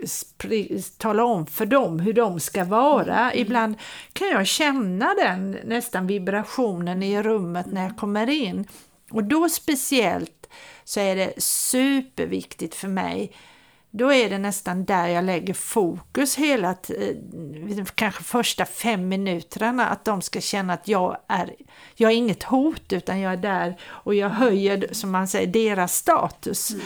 tala 0.97 1.23
om 1.23 1.47
för 1.47 1.65
dem 1.65 1.99
hur 1.99 2.13
de 2.13 2.39
ska 2.39 2.63
vara. 2.63 3.31
Mm. 3.31 3.41
Ibland 3.41 3.75
kan 4.13 4.27
jag 4.27 4.47
känna 4.47 5.13
den 5.13 5.57
nästan 5.63 6.07
vibrationen 6.07 7.03
i 7.03 7.23
rummet 7.23 7.65
när 7.65 7.83
jag 7.83 7.97
kommer 7.97 8.29
in. 8.29 8.67
Och 9.11 9.23
då 9.23 9.49
speciellt 9.49 10.49
så 10.83 10.99
är 10.99 11.15
det 11.15 11.41
superviktigt 11.41 12.75
för 12.75 12.87
mig 12.87 13.31
då 13.97 14.13
är 14.13 14.29
det 14.29 14.37
nästan 14.37 14.85
där 14.85 15.07
jag 15.07 15.25
lägger 15.25 15.53
fokus 15.53 16.35
hela 16.35 16.73
tiden, 16.73 17.85
kanske 17.95 18.23
första 18.23 18.65
fem 18.65 19.07
minuterna, 19.07 19.87
att 19.87 20.05
de 20.05 20.21
ska 20.21 20.41
känna 20.41 20.73
att 20.73 20.87
jag 20.87 21.17
är, 21.27 21.55
jag 21.95 22.11
är 22.11 22.15
inget 22.15 22.43
hot 22.43 22.93
utan 22.93 23.19
jag 23.19 23.33
är 23.33 23.37
där 23.37 23.79
och 23.83 24.15
jag 24.15 24.29
höjer, 24.29 24.87
som 24.91 25.11
man 25.11 25.27
säger, 25.27 25.47
deras 25.47 25.95
status. 25.95 26.71
Mm. 26.71 26.85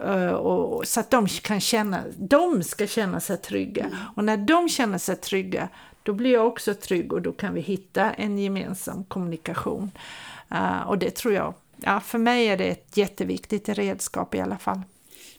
Uh, 0.00 0.32
och, 0.32 0.86
så 0.86 1.00
att 1.00 1.10
de 1.10 1.26
kan 1.26 1.60
känna, 1.60 2.04
de 2.16 2.62
ska 2.62 2.86
känna 2.86 3.20
sig 3.20 3.36
trygga. 3.36 3.84
Mm. 3.84 3.96
Och 4.16 4.24
när 4.24 4.36
de 4.36 4.68
känner 4.68 4.98
sig 4.98 5.16
trygga, 5.16 5.68
då 6.02 6.12
blir 6.12 6.32
jag 6.32 6.46
också 6.46 6.74
trygg 6.74 7.12
och 7.12 7.22
då 7.22 7.32
kan 7.32 7.54
vi 7.54 7.60
hitta 7.60 8.12
en 8.12 8.38
gemensam 8.38 9.04
kommunikation. 9.04 9.90
Uh, 10.52 10.82
och 10.82 10.98
det 10.98 11.10
tror 11.10 11.34
jag, 11.34 11.54
ja, 11.76 12.00
för 12.00 12.18
mig 12.18 12.46
är 12.46 12.56
det 12.56 12.64
ett 12.64 12.96
jätteviktigt 12.96 13.68
redskap 13.68 14.34
i 14.34 14.40
alla 14.40 14.58
fall. 14.58 14.80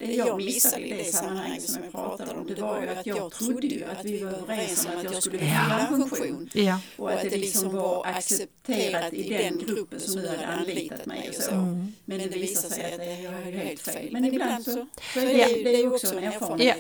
Det 0.08 0.14
jag 0.14 0.38
missade 0.38 0.88
i 0.88 0.98
det 0.98 1.04
sammanhanget 1.04 1.64
som 1.64 1.84
jag 1.84 1.92
pratade 1.92 2.32
om 2.32 2.48
det 2.48 2.62
var 2.62 2.82
ju 2.82 2.88
att 2.88 3.06
jag 3.06 3.32
trodde 3.32 3.68
ju 3.68 3.86
att 3.86 4.06
vi 4.06 4.24
var 4.24 4.32
överens 4.32 4.88
om 4.92 4.98
att 4.98 5.04
jag 5.04 5.24
skulle 5.24 5.38
fylla 5.38 5.80
en 5.80 5.88
funktion 5.88 6.50
ja. 6.54 6.80
och 6.98 7.12
att 7.12 7.22
det 7.22 7.38
liksom 7.38 7.76
var 7.76 8.06
accepterat 8.06 9.14
i 9.14 9.30
den 9.30 9.58
gruppen 9.58 10.00
som 10.00 10.22
nu 10.22 10.28
hade 10.28 10.48
anlitat 10.48 11.06
mig 11.06 11.30
och 11.30 11.36
så. 11.36 11.52
Mm. 11.52 11.94
Men 12.06 12.18
det 12.18 12.28
visade 12.28 12.74
sig 12.74 12.94
att 12.94 13.24
jag 13.24 13.32
hade 13.32 13.52
helt 13.52 13.82
fel. 13.82 14.10
Men 14.12 14.26
ibland 14.26 14.66
så, 14.66 14.86
så 15.14 15.20
är 15.20 15.26
det, 15.26 15.34
ja. 15.34 15.48
det 15.48 15.76
är 15.76 15.78
ju 15.78 15.94
också 15.94 16.18
en 16.18 16.24
erfarenhet. 16.24 16.80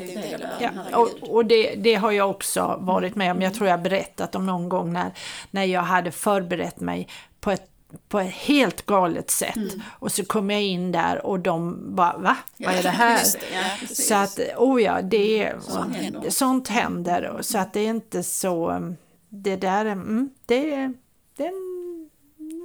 Ja. 0.62 0.70
ja. 0.92 0.98
Och, 0.98 1.30
och 1.30 1.46
det, 1.46 1.76
det, 1.76 1.96
har 1.96 2.12
jag 2.12 2.30
också 2.30 2.78
varit 2.82 3.16
med 3.16 3.32
om. 3.32 3.42
Jag 3.42 3.54
tror 3.54 3.70
jag 3.70 3.82
berättat 3.82 4.36
om 4.36 4.46
någon 4.46 4.70
gång 4.70 4.94
när, 4.94 5.12
när 5.52 5.64
jag 5.64 5.82
hade 5.82 6.12
förberett 6.12 6.80
mig 6.80 7.08
på 7.40 7.52
ett 7.52 7.75
på 8.10 8.20
ett 8.20 8.34
helt 8.34 8.86
galet 8.86 9.32
sätt. 9.32 9.56
Mm. 9.56 9.82
Och 10.00 10.12
så 10.12 10.26
kom 10.26 10.50
jag 10.50 10.64
in 10.64 10.92
där 10.92 11.26
och 11.26 11.40
de 11.40 11.80
bara 11.96 12.18
va? 12.18 12.38
Vad 12.58 12.76
är 12.76 12.84
det 12.84 12.90
här? 13.06 13.20
Ja, 13.54 13.88
så 13.88 14.16
att, 14.16 14.40
oh 14.58 14.82
ja, 14.82 15.02
det 15.02 15.44
är, 15.44 15.60
sånt 15.60 15.96
händer. 15.96 16.30
Sånt 16.30 16.68
händer. 16.68 17.38
Så 17.42 17.58
att 17.58 17.74
det 17.74 17.80
är 17.80 17.90
inte 17.90 18.24
så, 18.24 18.70
mm, 18.70 18.96
det 19.30 19.56
där, 19.56 19.86
mm, 19.86 20.30
det, 20.46 20.94
det, 21.36 21.52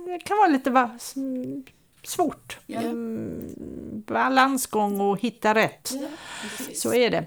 det 0.07 0.19
kan 0.25 0.37
vara 0.37 0.49
lite 0.49 0.71
va, 0.71 0.99
svårt. 2.03 2.59
Ja. 2.67 2.81
Mm, 2.81 3.55
balansgång 4.07 5.01
och 5.01 5.21
hitta 5.21 5.55
rätt. 5.55 5.93
Ja, 6.01 6.09
så 6.75 6.95
är 6.95 7.11
det. 7.11 7.27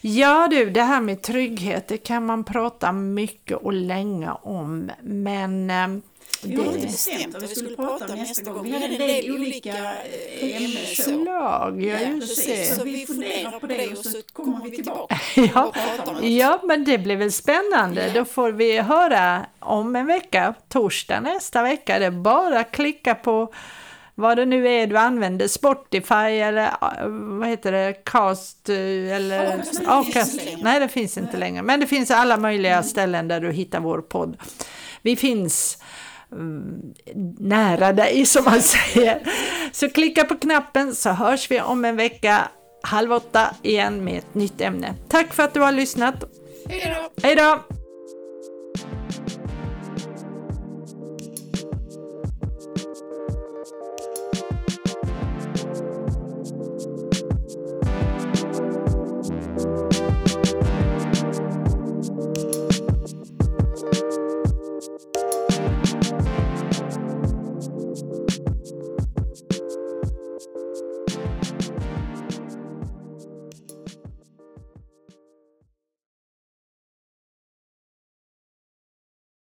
Ja 0.00 0.48
du, 0.50 0.70
det 0.70 0.82
här 0.82 1.00
med 1.00 1.22
trygghet, 1.22 1.88
det 1.88 1.98
kan 1.98 2.26
man 2.26 2.44
prata 2.44 2.92
mycket 2.92 3.56
och 3.56 3.72
länge 3.72 4.30
om. 4.30 4.90
Men 5.02 5.70
mm, 5.70 6.02
vi 6.42 6.56
har 6.56 6.64
inte 6.64 6.86
bestämt 6.86 7.32
vad 7.32 7.42
vi 7.42 7.48
skulle 7.48 7.76
prata 7.76 8.12
om 8.12 8.18
nästa 8.18 8.52
gång. 8.52 8.62
Vi 8.62 8.72
hade 8.72 8.84
en 8.84 8.98
del 8.98 9.30
olika 9.30 9.74
eh, 9.74 10.56
ämnen. 10.56 10.86
Förslag, 10.96 11.82
ja, 11.82 12.00
ja 12.00 12.18
precis. 12.20 12.76
Så 12.76 12.84
vi 12.84 13.06
funderar 13.06 13.60
på 13.60 13.66
det 13.66 13.88
och 13.88 13.98
så 13.98 14.22
kommer 14.32 14.64
vi 14.64 14.70
tillbaka 14.70 15.18
ja. 15.34 15.72
ja, 16.22 16.60
men 16.64 16.84
det 16.84 16.98
blir 16.98 17.16
väl 17.16 17.32
spännande. 17.32 18.10
Då 18.14 18.24
får 18.24 18.52
vi 18.52 18.78
höra 18.78 19.46
om 19.58 19.96
en 19.96 20.06
vecka, 20.06 20.54
torsdag 20.68 21.20
nästa 21.20 21.62
vecka. 21.62 21.98
Det 21.98 22.06
är 22.06 22.10
bara 22.10 22.60
att 22.60 22.72
klicka 22.72 23.14
på 23.14 23.52
vad 24.14 24.36
det 24.36 24.44
nu 24.44 24.68
är 24.68 24.86
du 24.86 24.98
använder, 24.98 25.48
Spotify 25.48 26.14
eller 26.14 26.66
eh, 26.66 27.08
vad 27.38 27.48
heter 27.48 27.72
det, 27.72 27.92
Cast 28.04 28.68
eh, 28.68 29.16
eller 29.16 29.64
Acast. 29.86 30.40
Nej, 30.62 30.80
det 30.80 30.88
finns 30.88 31.18
inte 31.18 31.36
längre. 31.36 31.62
Men 31.62 31.80
det 31.80 31.86
finns 31.86 32.10
alla 32.10 32.36
möjliga 32.36 32.82
ställen 32.82 33.28
där 33.28 33.40
du 33.40 33.52
hittar 33.52 33.80
vår 33.80 34.00
podd. 34.00 34.36
Vi 35.02 35.16
finns 35.16 35.78
nära 37.38 37.92
dig 37.92 38.26
som 38.26 38.44
man 38.44 38.62
säger. 38.62 39.22
Så 39.72 39.88
klicka 39.88 40.24
på 40.24 40.38
knappen 40.38 40.94
så 40.94 41.10
hörs 41.10 41.50
vi 41.50 41.60
om 41.60 41.84
en 41.84 41.96
vecka 41.96 42.48
halv 42.82 43.12
åtta 43.12 43.54
igen 43.62 44.04
med 44.04 44.18
ett 44.18 44.34
nytt 44.34 44.60
ämne. 44.60 44.94
Tack 45.08 45.34
för 45.34 45.42
att 45.42 45.54
du 45.54 45.60
har 45.60 45.72
lyssnat. 45.72 46.14
Hej 47.22 47.36
då! 47.36 47.77